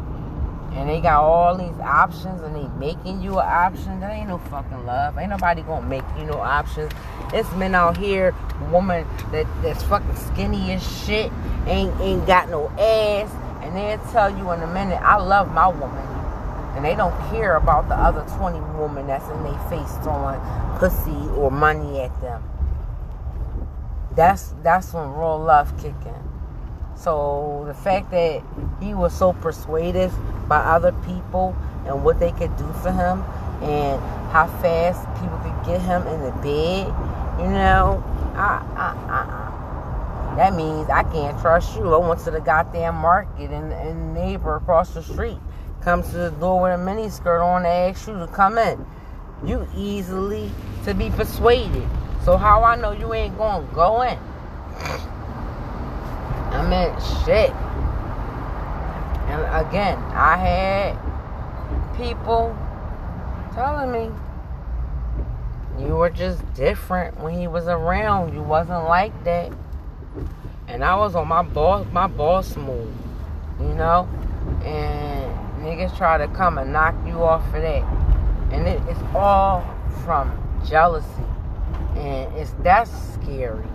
and 0.80 0.88
they 0.88 1.02
got 1.02 1.22
all 1.22 1.58
these 1.58 1.78
options 1.82 2.42
and 2.42 2.56
they 2.56 2.66
making 2.80 3.22
you 3.22 3.34
an 3.38 3.46
option, 3.46 4.00
that 4.00 4.12
ain't 4.12 4.30
no 4.30 4.38
fucking 4.38 4.86
love. 4.86 5.18
Ain't 5.18 5.30
nobody 5.30 5.62
gonna 5.62 5.86
make 5.86 6.06
you 6.18 6.24
no 6.24 6.40
options. 6.40 6.94
It's 7.34 7.52
men 7.56 7.76
out 7.76 7.98
here, 7.98 8.34
woman 8.72 9.06
that 9.34 9.46
that's 9.62 9.84
fucking 9.84 10.16
skinny 10.16 10.72
as 10.72 11.06
shit, 11.06 11.34
ain't 11.68 11.94
ain't 12.00 12.26
got 12.26 12.50
no 12.50 12.70
ass, 12.80 13.30
and 13.62 13.76
they'll 13.76 14.00
tell 14.14 14.30
you 14.30 14.50
in 14.52 14.62
a 14.62 14.68
minute, 14.68 15.02
I 15.02 15.18
love 15.18 15.52
my 15.52 15.68
woman. 15.68 16.06
And 16.78 16.86
they 16.86 16.96
don't 16.96 17.18
care 17.30 17.58
about 17.58 17.90
the 17.90 17.96
other 17.96 18.24
20 18.38 18.62
women 18.80 19.08
that's 19.08 19.28
in 19.28 19.44
their 19.44 19.60
face 19.70 19.92
throwing 20.02 20.40
pussy 20.78 21.30
or 21.36 21.52
money 21.52 22.00
at 22.00 22.22
them. 22.22 22.42
That's 24.16 24.54
that's 24.64 24.94
when 24.94 25.12
real 25.12 25.40
love 25.40 25.76
kicking. 25.76 26.29
So 27.00 27.64
the 27.66 27.74
fact 27.74 28.12
that 28.12 28.44
he 28.82 28.94
was 28.94 29.18
so 29.18 29.32
persuaded 29.32 30.12
by 30.50 30.58
other 30.58 30.92
people 31.06 31.56
and 31.86 32.04
what 32.04 32.20
they 32.20 32.32
could 32.32 32.56
do 32.58 32.70
for 32.74 32.92
him 32.92 33.24
and 33.64 34.02
how 34.32 34.48
fast 34.62 35.08
people 35.22 35.38
could 35.38 35.66
get 35.66 35.82
him 35.82 36.06
in 36.08 36.22
the 36.24 36.32
bed, 36.42 36.88
you 37.40 37.50
know, 37.50 38.04
I, 38.36 38.66
I, 38.76 40.34
I, 40.34 40.36
that 40.36 40.54
means 40.56 40.90
I 40.90 41.04
can't 41.04 41.40
trust 41.40 41.76
you. 41.78 41.94
I 41.94 42.06
went 42.06 42.20
to 42.26 42.32
the 42.32 42.42
goddamn 42.42 42.96
market 42.96 43.50
and, 43.50 43.72
and 43.72 44.14
neighbor 44.14 44.56
across 44.56 44.94
the 44.94 45.02
street 45.02 45.38
comes 45.82 46.10
to 46.10 46.18
the 46.18 46.32
door 46.32 46.64
with 46.64 46.74
a 46.74 46.84
miniskirt 46.84 47.42
on 47.42 47.62
to 47.64 47.70
ask 47.70 48.08
you 48.08 48.20
to 48.20 48.28
come 48.28 48.58
in. 48.58 48.86
You 49.46 49.66
easily 49.74 50.52
to 50.84 50.94
be 50.94 51.10
persuaded. 51.12 51.88
So 52.26 52.36
how 52.36 52.64
I 52.66 52.76
know 52.76 52.92
you 52.92 53.14
ain't 53.14 53.38
gonna 53.38 53.66
go 53.74 54.02
in? 54.02 54.20
I 56.70 56.86
mean, 56.86 56.94
shit. 57.26 57.50
And 59.30 59.68
again, 59.68 59.98
I 60.14 60.38
had 60.38 61.98
people 61.98 62.56
telling 63.56 63.92
me 63.92 64.12
you 65.84 65.96
were 65.96 66.12
just 66.12 66.42
different 66.54 67.20
when 67.20 67.34
he 67.34 67.48
was 67.48 67.68
around. 67.68 68.36
You 68.36 68.44
wasn't 68.44 68.84
like 68.84 69.24
that. 69.24 69.52
And 70.68 70.84
I 70.84 70.96
was 70.96 71.16
on 71.16 71.28
my 71.28 71.42
boss 71.42 71.88
my 71.92 72.06
boss 72.06 72.56
move, 72.56 72.94
you 73.60 73.74
know? 73.74 74.08
And 74.64 75.66
niggas 75.66 75.98
try 75.98 76.20
to 76.20 76.28
come 76.28 76.60
and 76.60 76.72
knock 76.72 76.94
you 77.08 77.24
off 77.24 77.46
of 77.48 77.64
that. 77.64 77.84
And 78.52 78.68
it, 78.68 78.80
it's 78.88 79.02
all 79.16 79.66
from 80.04 80.32
jealousy. 80.68 81.08
And 81.96 82.32
it's 82.38 82.54
that's 82.62 82.92
scary. 83.14 83.66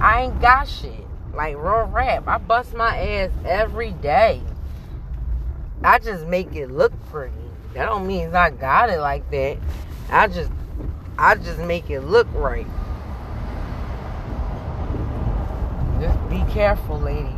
I 0.00 0.22
ain't 0.22 0.40
got 0.40 0.66
shit. 0.66 1.03
Like 1.34 1.56
real 1.56 1.90
rap. 1.92 2.28
I 2.28 2.38
bust 2.38 2.74
my 2.74 2.96
ass 2.96 3.30
every 3.44 3.90
day. 3.92 4.42
I 5.82 5.98
just 5.98 6.26
make 6.26 6.54
it 6.54 6.70
look 6.70 6.92
pretty. 7.10 7.34
That 7.74 7.86
don't 7.86 8.06
mean 8.06 8.34
I 8.34 8.50
got 8.50 8.88
it 8.90 9.00
like 9.00 9.28
that. 9.30 9.58
I 10.10 10.28
just 10.28 10.50
I 11.18 11.34
just 11.34 11.58
make 11.58 11.90
it 11.90 12.00
look 12.00 12.28
right. 12.34 12.66
Just 16.00 16.28
be 16.28 16.42
careful, 16.52 17.00
ladies. 17.00 17.30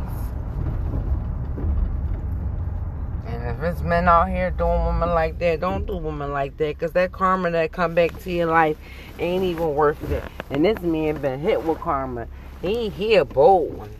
And 3.25 3.47
if 3.47 3.63
it's 3.63 3.81
men 3.81 4.07
out 4.07 4.29
here 4.29 4.51
doing 4.51 4.85
women 4.85 5.09
like 5.09 5.39
that, 5.39 5.59
don't 5.59 5.85
do 5.85 5.97
women 5.97 6.31
like 6.31 6.57
that. 6.57 6.77
Cause 6.79 6.91
that 6.93 7.11
karma 7.11 7.51
that 7.51 7.71
come 7.71 7.95
back 7.95 8.19
to 8.21 8.31
your 8.31 8.47
life 8.47 8.77
ain't 9.19 9.43
even 9.43 9.75
worth 9.75 10.09
it. 10.11 10.23
And 10.49 10.63
this 10.63 10.79
man 10.81 11.21
been 11.21 11.39
hit 11.39 11.63
with 11.63 11.79
karma. 11.79 12.27
He 12.61 12.89
he 12.89 13.15
a 13.15 13.25
bold 13.25 13.77
one. 13.77 13.91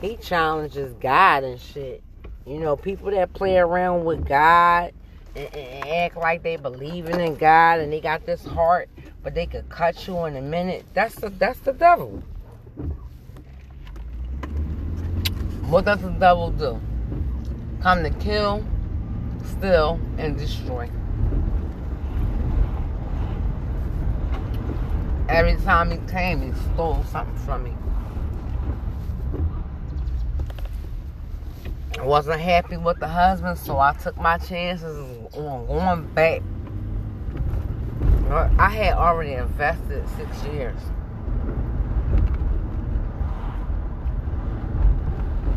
He 0.00 0.16
challenges 0.16 0.94
God 0.94 1.44
and 1.44 1.60
shit. 1.60 2.02
You 2.46 2.58
know, 2.58 2.76
people 2.76 3.10
that 3.10 3.32
play 3.32 3.58
around 3.58 4.04
with 4.04 4.26
God 4.26 4.92
and, 5.36 5.54
and 5.54 5.88
act 5.88 6.16
like 6.16 6.42
they 6.42 6.56
believing 6.56 7.20
in 7.20 7.36
God 7.36 7.80
and 7.80 7.92
they 7.92 8.00
got 8.00 8.24
this 8.24 8.44
heart, 8.44 8.88
but 9.22 9.34
they 9.34 9.46
could 9.46 9.68
cut 9.68 10.06
you 10.06 10.24
in 10.24 10.36
a 10.36 10.42
minute. 10.42 10.86
That's 10.94 11.14
the 11.16 11.28
that's 11.28 11.60
the 11.60 11.72
devil. 11.72 12.22
What 15.66 15.84
does 15.84 16.00
the 16.00 16.10
devil 16.10 16.50
do? 16.50 16.80
Come 17.82 18.02
to 18.02 18.10
kill, 18.10 18.64
steal, 19.44 20.00
and 20.18 20.36
destroy. 20.36 20.90
Every 25.28 25.54
time 25.62 25.92
he 25.92 25.98
came, 26.10 26.42
he 26.42 26.60
stole 26.74 27.04
something 27.04 27.36
from 27.36 27.62
me. 27.62 27.72
Wasn't 32.06 32.40
happy 32.40 32.76
with 32.76 32.98
the 32.98 33.08
husband, 33.08 33.58
so 33.58 33.78
I 33.78 33.92
took 33.92 34.16
my 34.16 34.38
chances 34.38 34.96
on 35.34 35.66
going 35.66 36.06
back. 36.14 36.42
I 38.30 38.70
had 38.70 38.94
already 38.94 39.32
invested 39.32 40.08
six 40.16 40.44
years. 40.44 40.78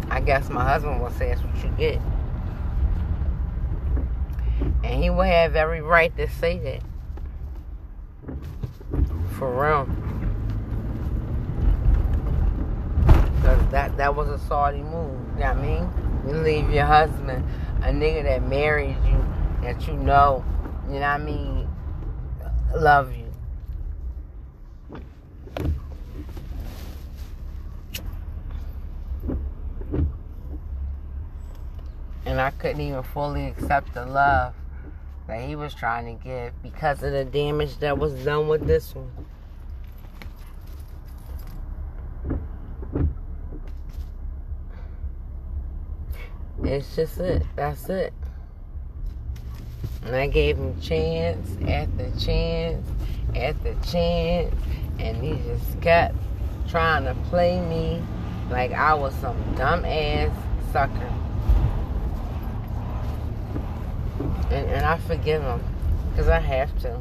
I 0.09 0.19
guess 0.19 0.49
my 0.49 0.63
husband 0.63 1.01
will 1.01 1.11
say 1.11 1.29
that's 1.29 1.41
what 1.41 1.63
you 1.63 1.69
get. 1.77 2.01
And 4.83 5.03
he 5.03 5.09
would 5.09 5.27
have 5.27 5.55
every 5.55 5.81
right 5.81 6.15
to 6.17 6.27
say 6.27 6.57
that. 6.59 6.81
For 9.37 9.49
real. 9.49 9.85
Because 13.35 13.71
that, 13.71 13.95
that 13.97 14.15
was 14.15 14.29
a 14.29 14.39
Saudi 14.39 14.81
move. 14.81 15.19
You 15.35 15.39
know 15.39 15.53
what 15.53 15.57
I 15.57 15.61
mean? 15.61 16.02
You 16.25 16.33
leave 16.33 16.69
your 16.69 16.85
husband, 16.85 17.45
a 17.81 17.87
nigga 17.87 18.23
that 18.23 18.47
married 18.47 18.97
you, 19.05 19.25
that 19.61 19.85
you 19.87 19.93
know, 19.93 20.43
you 20.87 20.93
know 20.93 21.01
what 21.01 21.03
I 21.03 21.17
mean, 21.17 21.67
love 22.75 23.13
you. 23.13 23.23
And 32.25 32.39
I 32.39 32.51
couldn't 32.51 32.79
even 32.81 33.03
fully 33.03 33.47
accept 33.47 33.93
the 33.93 34.05
love 34.05 34.53
that 35.27 35.47
he 35.47 35.55
was 35.55 35.73
trying 35.73 36.17
to 36.17 36.23
give 36.23 36.53
because 36.63 37.03
of 37.03 37.11
the 37.11 37.25
damage 37.25 37.77
that 37.79 37.97
was 37.97 38.13
done 38.23 38.47
with 38.47 38.65
this 38.65 38.95
one. 38.95 39.11
It's 46.63 46.95
just 46.95 47.19
it. 47.19 47.43
That's 47.55 47.89
it. 47.89 48.13
And 50.05 50.15
I 50.15 50.27
gave 50.27 50.57
him 50.57 50.79
chance 50.79 51.49
after 51.67 52.11
chance 52.19 52.87
after 53.35 53.75
chance. 53.89 54.55
And 54.99 55.17
he 55.17 55.35
just 55.43 55.81
kept 55.81 56.15
trying 56.67 57.03
to 57.05 57.15
play 57.29 57.59
me 57.59 58.01
like 58.49 58.71
I 58.71 58.93
was 58.93 59.13
some 59.15 59.37
dumb 59.55 59.83
ass 59.85 60.31
sucker. 60.71 61.11
And, 64.51 64.69
and 64.69 64.85
I 64.85 64.97
forgive 64.99 65.41
him 65.41 65.61
because 66.11 66.27
I 66.27 66.39
have 66.39 66.77
to. 66.81 66.99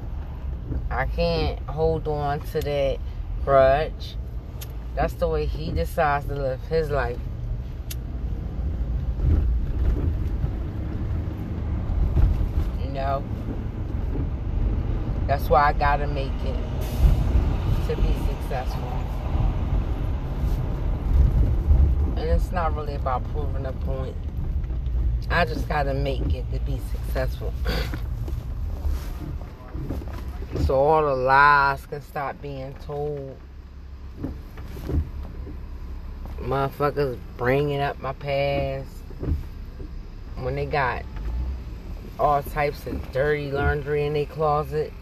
I 0.90 1.06
can't 1.06 1.58
hold 1.68 2.08
on 2.08 2.40
to 2.40 2.60
that 2.60 2.98
grudge. 3.44 4.16
That's 4.94 5.14
the 5.14 5.28
way 5.28 5.46
he 5.46 5.70
decides 5.70 6.26
to 6.26 6.34
live 6.34 6.60
his 6.62 6.90
life. 6.90 7.18
Know? 13.02 13.22
That's 15.26 15.48
why 15.48 15.68
I 15.68 15.72
gotta 15.72 16.06
make 16.06 16.30
it 16.44 16.56
to 17.88 17.96
be 17.96 18.14
successful. 18.28 18.92
And 22.16 22.30
it's 22.30 22.52
not 22.52 22.76
really 22.76 22.94
about 22.94 23.24
proving 23.32 23.66
a 23.66 23.72
point. 23.72 24.14
I 25.30 25.44
just 25.44 25.68
gotta 25.68 25.94
make 25.94 26.32
it 26.32 26.44
to 26.52 26.60
be 26.60 26.80
successful. 26.92 27.52
so 30.64 30.76
all 30.76 31.02
the 31.02 31.16
lies 31.16 31.84
can 31.86 32.02
stop 32.02 32.40
being 32.40 32.72
told. 32.86 33.36
Motherfuckers 36.38 37.18
bringing 37.36 37.80
up 37.80 38.00
my 38.00 38.12
past 38.12 38.86
when 40.36 40.54
they 40.56 40.66
got 40.66 41.04
all 42.22 42.40
types 42.40 42.86
of 42.86 43.12
dirty 43.12 43.50
laundry 43.50 44.06
in 44.06 44.12
their 44.12 44.26
closet. 44.26 44.92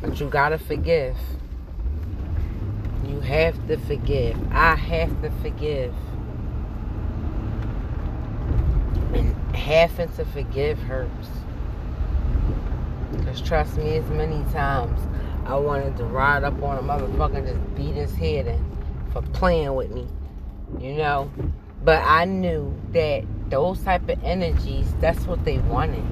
But 0.00 0.18
you 0.18 0.30
gotta 0.30 0.56
forgive. 0.56 1.16
You 3.06 3.20
have 3.20 3.66
to 3.68 3.76
forgive. 3.76 4.36
I 4.50 4.74
have 4.74 5.20
to 5.20 5.30
forgive. 5.42 5.94
And 9.12 9.36
having 9.54 10.08
to 10.16 10.24
forgive 10.24 10.78
hurts. 10.78 11.28
Because 13.12 13.42
trust 13.42 13.76
me, 13.76 13.98
as 13.98 14.08
many 14.08 14.42
times 14.52 14.98
I 15.44 15.56
wanted 15.56 15.98
to 15.98 16.04
ride 16.04 16.44
up 16.44 16.62
on 16.62 16.78
a 16.78 16.82
motherfucker 16.82 17.36
and 17.36 17.46
just 17.46 17.74
beat 17.76 17.94
his 17.94 18.14
head 18.14 18.46
in 18.46 18.64
for 19.12 19.20
playing 19.20 19.74
with 19.74 19.90
me. 19.90 20.08
You 20.80 20.94
know? 20.94 21.30
But 21.82 22.02
I 22.06 22.24
knew 22.24 22.74
that 22.92 23.24
those 23.50 23.82
type 23.82 24.08
of 24.08 24.22
energies, 24.24 24.92
that's 25.00 25.26
what 25.26 25.44
they 25.44 25.58
wanted. 25.58 26.04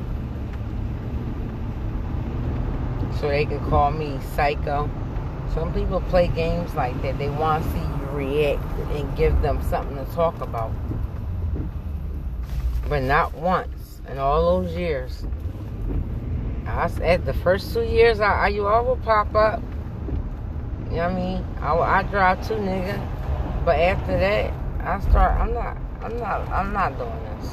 So 3.21 3.29
they 3.29 3.45
can 3.45 3.61
call 3.69 3.91
me 3.91 4.19
psycho. 4.35 4.91
Some 5.55 5.73
people 5.73 6.01
play 6.03 6.29
games 6.29 6.75
like 6.75 7.01
that. 7.03 7.19
They 7.19 7.29
want 7.29 7.65
to 7.65 7.71
see 7.71 7.79
you 7.79 8.07
react 8.13 8.65
and 8.93 9.17
give 9.17 9.41
them 9.43 9.63
something 9.69 9.97
to 9.97 10.13
talk 10.13 10.41
about. 10.41 10.73
But 12.89 13.03
not 13.03 13.35
once 13.35 14.01
in 14.09 14.19
all 14.19 14.63
those 14.63 14.75
years. 14.77 15.25
I 16.67 16.89
said 16.89 17.25
the 17.27 17.35
first 17.35 17.73
two 17.75 17.83
years, 17.83 18.21
I, 18.21 18.45
I 18.45 18.49
you 18.49 18.67
all 18.67 18.85
will 18.85 18.97
pop 18.97 19.35
up. 19.35 19.61
You 20.91 20.97
know 20.97 21.09
what 21.09 21.13
I 21.13 21.15
mean? 21.15 21.47
I, 21.61 21.75
I 21.75 22.03
drive 22.05 22.47
too, 22.47 22.55
nigga. 22.55 23.65
But 23.65 23.79
after 23.79 24.19
that, 24.19 24.53
I 24.81 25.01
start. 25.01 25.41
I'm 25.41 25.55
not. 25.55 25.82
I'm 26.03 26.19
not. 26.19 26.49
I'm 26.49 26.73
not 26.73 26.99
doing 26.99 27.25
this. 27.39 27.53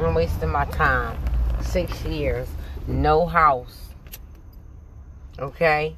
I'm 0.00 0.14
wasting 0.14 0.48
my 0.48 0.64
time. 0.66 1.18
Six 1.60 2.04
years, 2.04 2.48
no 2.86 3.26
house. 3.26 3.90
Okay, 5.38 5.96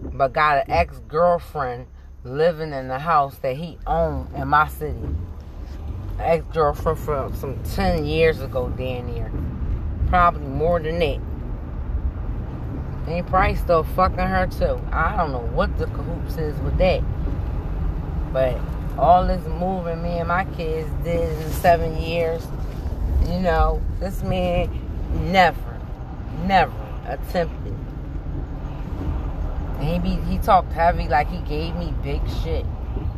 but 0.00 0.32
got 0.32 0.58
an 0.58 0.70
ex 0.70 0.98
girlfriend 1.08 1.86
living 2.24 2.72
in 2.72 2.88
the 2.88 2.98
house 2.98 3.36
that 3.38 3.56
he 3.56 3.78
owned 3.86 4.34
in 4.34 4.48
my 4.48 4.66
city. 4.68 4.98
Ex 6.18 6.44
girlfriend 6.52 6.98
from 6.98 7.34
some 7.36 7.62
ten 7.62 8.04
years 8.04 8.40
ago, 8.40 8.68
damn 8.76 9.06
near. 9.06 9.30
Probably 10.08 10.46
more 10.46 10.80
than 10.80 10.98
that. 10.98 11.20
And 13.06 13.14
he 13.14 13.22
probably 13.22 13.56
still 13.56 13.84
fucking 13.84 14.18
her 14.18 14.46
too. 14.46 14.80
I 14.92 15.16
don't 15.16 15.32
know 15.32 15.48
what 15.54 15.78
the 15.78 15.86
cahoots 15.86 16.36
is 16.36 16.58
with 16.60 16.78
that. 16.78 17.02
But 18.32 18.58
all 19.00 19.26
this 19.26 19.42
moving 19.46 20.02
me 20.02 20.18
and 20.18 20.28
my 20.28 20.44
kids 20.56 20.90
did 21.02 21.32
in 21.40 21.50
seven 21.52 21.96
years, 21.96 22.46
you 23.26 23.40
know, 23.40 23.82
this 23.98 24.22
man 24.22 24.68
never, 25.32 25.80
never 26.44 26.86
attempted. 27.06 27.74
And 29.78 29.88
he 29.88 29.98
be, 29.98 30.20
he 30.30 30.36
talked 30.36 30.70
heavy 30.72 31.08
like 31.08 31.30
he 31.30 31.38
gave 31.48 31.74
me 31.76 31.94
big 32.02 32.20
shit. 32.42 32.66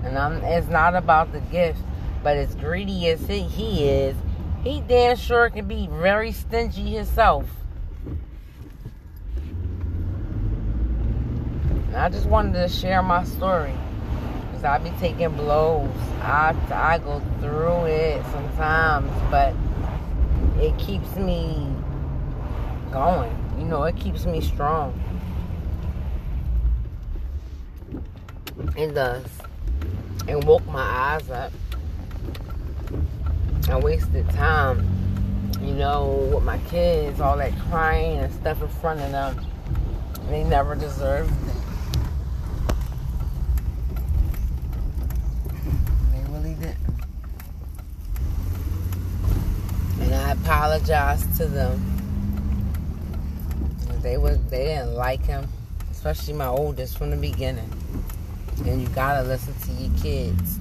And 0.05 0.16
I'm 0.16 0.45
it's 0.45 0.68
not 0.68 0.95
about 0.95 1.33
the 1.33 1.41
gift, 1.41 1.80
but 2.22 2.37
as 2.37 2.55
greedy 2.55 3.09
as 3.09 3.26
he, 3.26 3.41
he 3.41 3.89
is, 3.89 4.16
he 4.62 4.83
damn 4.83 5.16
sure 5.16 5.51
can 5.51 5.66
be 5.66 5.89
very 5.89 6.30
stingy 6.30 6.91
himself. 6.91 7.47
And 11.89 11.97
I 11.97 12.09
just 12.09 12.26
wanted 12.26 12.53
to 12.53 12.68
share 12.68 13.03
my 13.03 13.24
story. 13.24 13.74
Cause 14.63 14.81
I 14.81 14.91
be 14.91 14.97
taking 15.01 15.31
blows. 15.31 15.91
I 16.21 16.55
I 16.71 16.99
go 16.99 17.21
through 17.41 17.87
it 17.87 18.25
sometimes, 18.27 19.11
but 19.29 19.57
it 20.61 20.79
keeps 20.79 21.17
me 21.17 21.67
going. 22.93 23.37
You 23.59 23.65
know, 23.65 23.83
it 23.83 23.97
keeps 23.97 24.25
me 24.25 24.41
strong. 24.41 24.95
It 28.77 28.95
does. 28.95 29.27
And 30.29 30.45
woke 30.45 30.65
my 30.69 30.81
eyes 30.81 31.29
up. 31.29 31.53
I 33.69 33.81
wasted 33.81 34.31
time, 34.31 34.87
you 35.61 35.75
know, 35.75 36.31
with 36.33 36.45
my 36.45 36.59
kids, 36.71 37.21
all 37.21 37.37
that 37.39 37.53
crying 37.69 38.19
and 38.19 38.33
stuff 38.33 38.63
in 38.63 38.69
front 38.69 39.01
of 39.01 39.11
them. 39.11 39.45
They 40.29 40.45
never 40.45 40.77
deserved 40.77 41.33
it. 41.49 41.51
Apologize 50.33 51.24
to 51.39 51.47
them. 51.47 51.80
They 54.03 54.16
was 54.16 54.39
they 54.51 54.64
didn't 54.64 54.95
like 54.95 55.24
him, 55.24 55.49
especially 55.91 56.35
my 56.35 56.47
oldest 56.47 56.99
from 56.99 57.11
the 57.11 57.16
beginning. 57.16 57.70
And 58.66 58.83
you 58.83 58.89
gotta 58.89 59.22
listen 59.22 59.55
to 59.55 59.72
your 59.72 59.99
kids. 60.01 60.59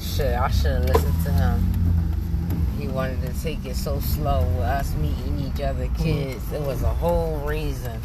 Shit, 0.00 0.34
I 0.38 0.48
should 0.50 0.72
have 0.72 0.84
listened 0.84 1.24
to 1.24 1.32
him. 1.32 1.76
He 2.78 2.88
wanted 2.88 3.22
to 3.22 3.42
take 3.42 3.64
it 3.64 3.76
so 3.76 4.00
slow 4.00 4.42
with 4.42 4.60
us 4.60 4.94
meeting 4.94 5.40
each 5.40 5.60
other 5.60 5.86
mm-hmm. 5.86 6.02
kids. 6.02 6.50
There 6.50 6.60
was 6.60 6.82
a 6.82 6.94
whole 6.94 7.38
reason 7.40 8.00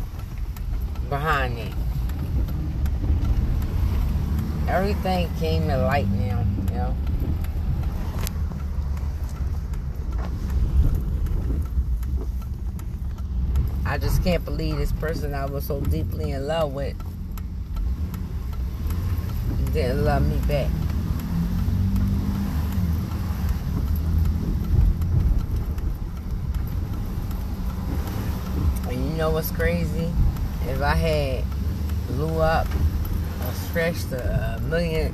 behind 1.10 1.60
it. 1.60 1.74
Everything 4.68 5.30
came 5.40 5.68
to 5.68 5.78
light 5.78 6.08
now, 6.08 6.46
you 6.70 6.74
know. 6.74 6.96
I 13.92 13.98
just 13.98 14.24
can't 14.24 14.46
believe 14.46 14.78
this 14.78 14.94
person 14.94 15.34
I 15.34 15.48
was 15.48 15.66
so 15.66 15.82
deeply 15.82 16.32
in 16.32 16.48
love 16.48 16.72
with 16.72 16.96
didn't 19.74 20.06
love 20.06 20.26
me 20.26 20.38
back. 20.48 20.72
And 28.88 29.12
you 29.12 29.18
know 29.18 29.32
what's 29.32 29.52
crazy? 29.52 30.10
If 30.70 30.82
I 30.82 30.96
had 30.96 31.44
blew 32.08 32.40
up 32.40 32.68
or 33.46 33.52
stretched 33.54 34.14
a 34.14 34.62
million, 34.70 35.14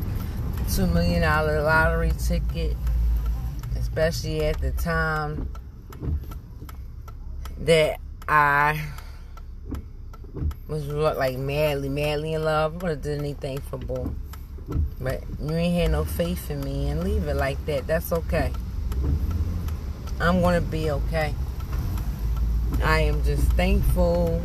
two 0.71 0.85
million 0.85 1.23
dollar 1.23 1.63
lottery 1.63 2.11
ticket, 2.19 2.77
especially 3.75 4.45
at 4.45 4.61
the 4.61 4.69
time 4.69 5.49
that 7.61 7.99
I 8.29 8.81
was 10.67 10.85
like 10.87 11.37
madly, 11.37 11.89
madly 11.89 12.33
in 12.33 12.43
love. 12.43 12.73
I 12.73 12.77
would 12.77 12.89
have 12.89 13.01
did 13.01 13.19
anything 13.19 13.59
for 13.59 13.77
Bull. 13.77 14.13
But 14.99 15.23
you 15.41 15.51
ain't 15.51 15.75
had 15.75 15.91
no 15.91 16.03
faith 16.03 16.51
in 16.51 16.61
me 16.61 16.89
and 16.89 17.03
leave 17.03 17.25
it 17.27 17.35
like 17.35 17.65
that. 17.67 17.87
That's 17.87 18.11
okay. 18.11 18.51
I'm 20.19 20.41
gonna 20.41 20.61
be 20.61 20.91
okay. 20.91 21.33
I 22.83 23.01
am 23.01 23.23
just 23.23 23.43
thankful 23.53 24.41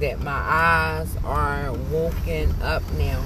that 0.00 0.20
my 0.20 0.32
eyes 0.32 1.16
are 1.24 1.72
woken 1.72 2.54
up 2.60 2.82
now. 2.94 3.24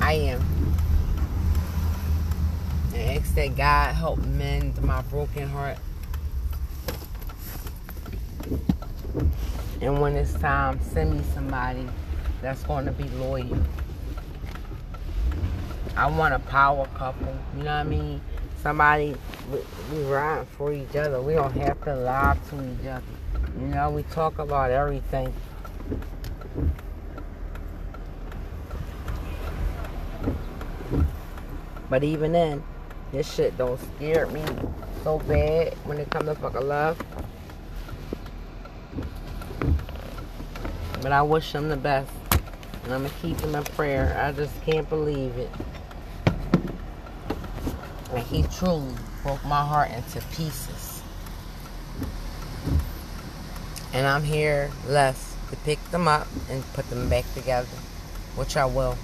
I 0.00 0.14
am. 0.14 0.74
And 2.92 3.18
ask 3.18 3.34
that 3.36 3.56
God 3.56 3.94
help 3.94 4.18
mend 4.18 4.82
my 4.82 5.02
broken 5.02 5.48
heart. 5.48 5.78
And 9.80 10.00
when 10.00 10.16
it's 10.16 10.32
time, 10.34 10.80
send 10.80 11.14
me 11.14 11.22
somebody 11.34 11.86
that's 12.42 12.62
going 12.64 12.86
to 12.86 12.92
be 12.92 13.04
loyal. 13.10 13.58
I 15.96 16.06
want 16.06 16.34
a 16.34 16.40
power 16.40 16.86
couple. 16.94 17.34
You 17.56 17.62
know 17.62 17.76
what 17.76 17.80
I 17.80 17.84
mean? 17.84 18.20
Somebody 18.62 19.14
we, 19.50 19.60
we 19.92 20.04
ride 20.04 20.46
for 20.48 20.72
each 20.72 20.96
other. 20.96 21.20
We 21.20 21.34
don't 21.34 21.52
have 21.52 21.80
to 21.84 21.94
lie 21.94 22.36
to 22.48 22.56
each 22.56 22.86
other. 22.86 23.02
You 23.60 23.66
know, 23.68 23.90
we 23.90 24.02
talk 24.04 24.38
about 24.38 24.70
everything. 24.70 25.32
But 31.88 32.02
even 32.02 32.32
then, 32.32 32.64
this 33.12 33.32
shit 33.32 33.56
don't 33.56 33.78
scare 33.96 34.26
me 34.26 34.42
so 35.04 35.18
bad 35.20 35.74
when 35.84 35.98
it 35.98 36.10
comes 36.10 36.26
to 36.26 36.34
fucking 36.34 36.66
love. 36.66 36.98
But 41.04 41.12
I 41.12 41.20
wish 41.20 41.52
him 41.52 41.68
the 41.68 41.76
best. 41.76 42.10
And 42.84 42.94
I'm 42.94 43.02
going 43.02 43.12
to 43.12 43.18
keep 43.20 43.38
him 43.38 43.54
in 43.54 43.62
prayer. 43.62 44.18
I 44.18 44.32
just 44.32 44.58
can't 44.62 44.88
believe 44.88 45.36
it. 45.36 45.50
And 48.10 48.26
he 48.26 48.42
truly 48.44 48.94
broke 49.22 49.44
my 49.44 49.62
heart 49.62 49.90
into 49.90 50.22
pieces. 50.34 51.02
And 53.92 54.06
I'm 54.06 54.22
here 54.22 54.70
left 54.88 55.36
to 55.50 55.56
pick 55.56 55.78
them 55.90 56.08
up 56.08 56.26
and 56.48 56.64
put 56.72 56.88
them 56.88 57.10
back 57.10 57.26
together, 57.34 57.68
which 58.34 58.56
I 58.56 58.64
will. 58.64 58.96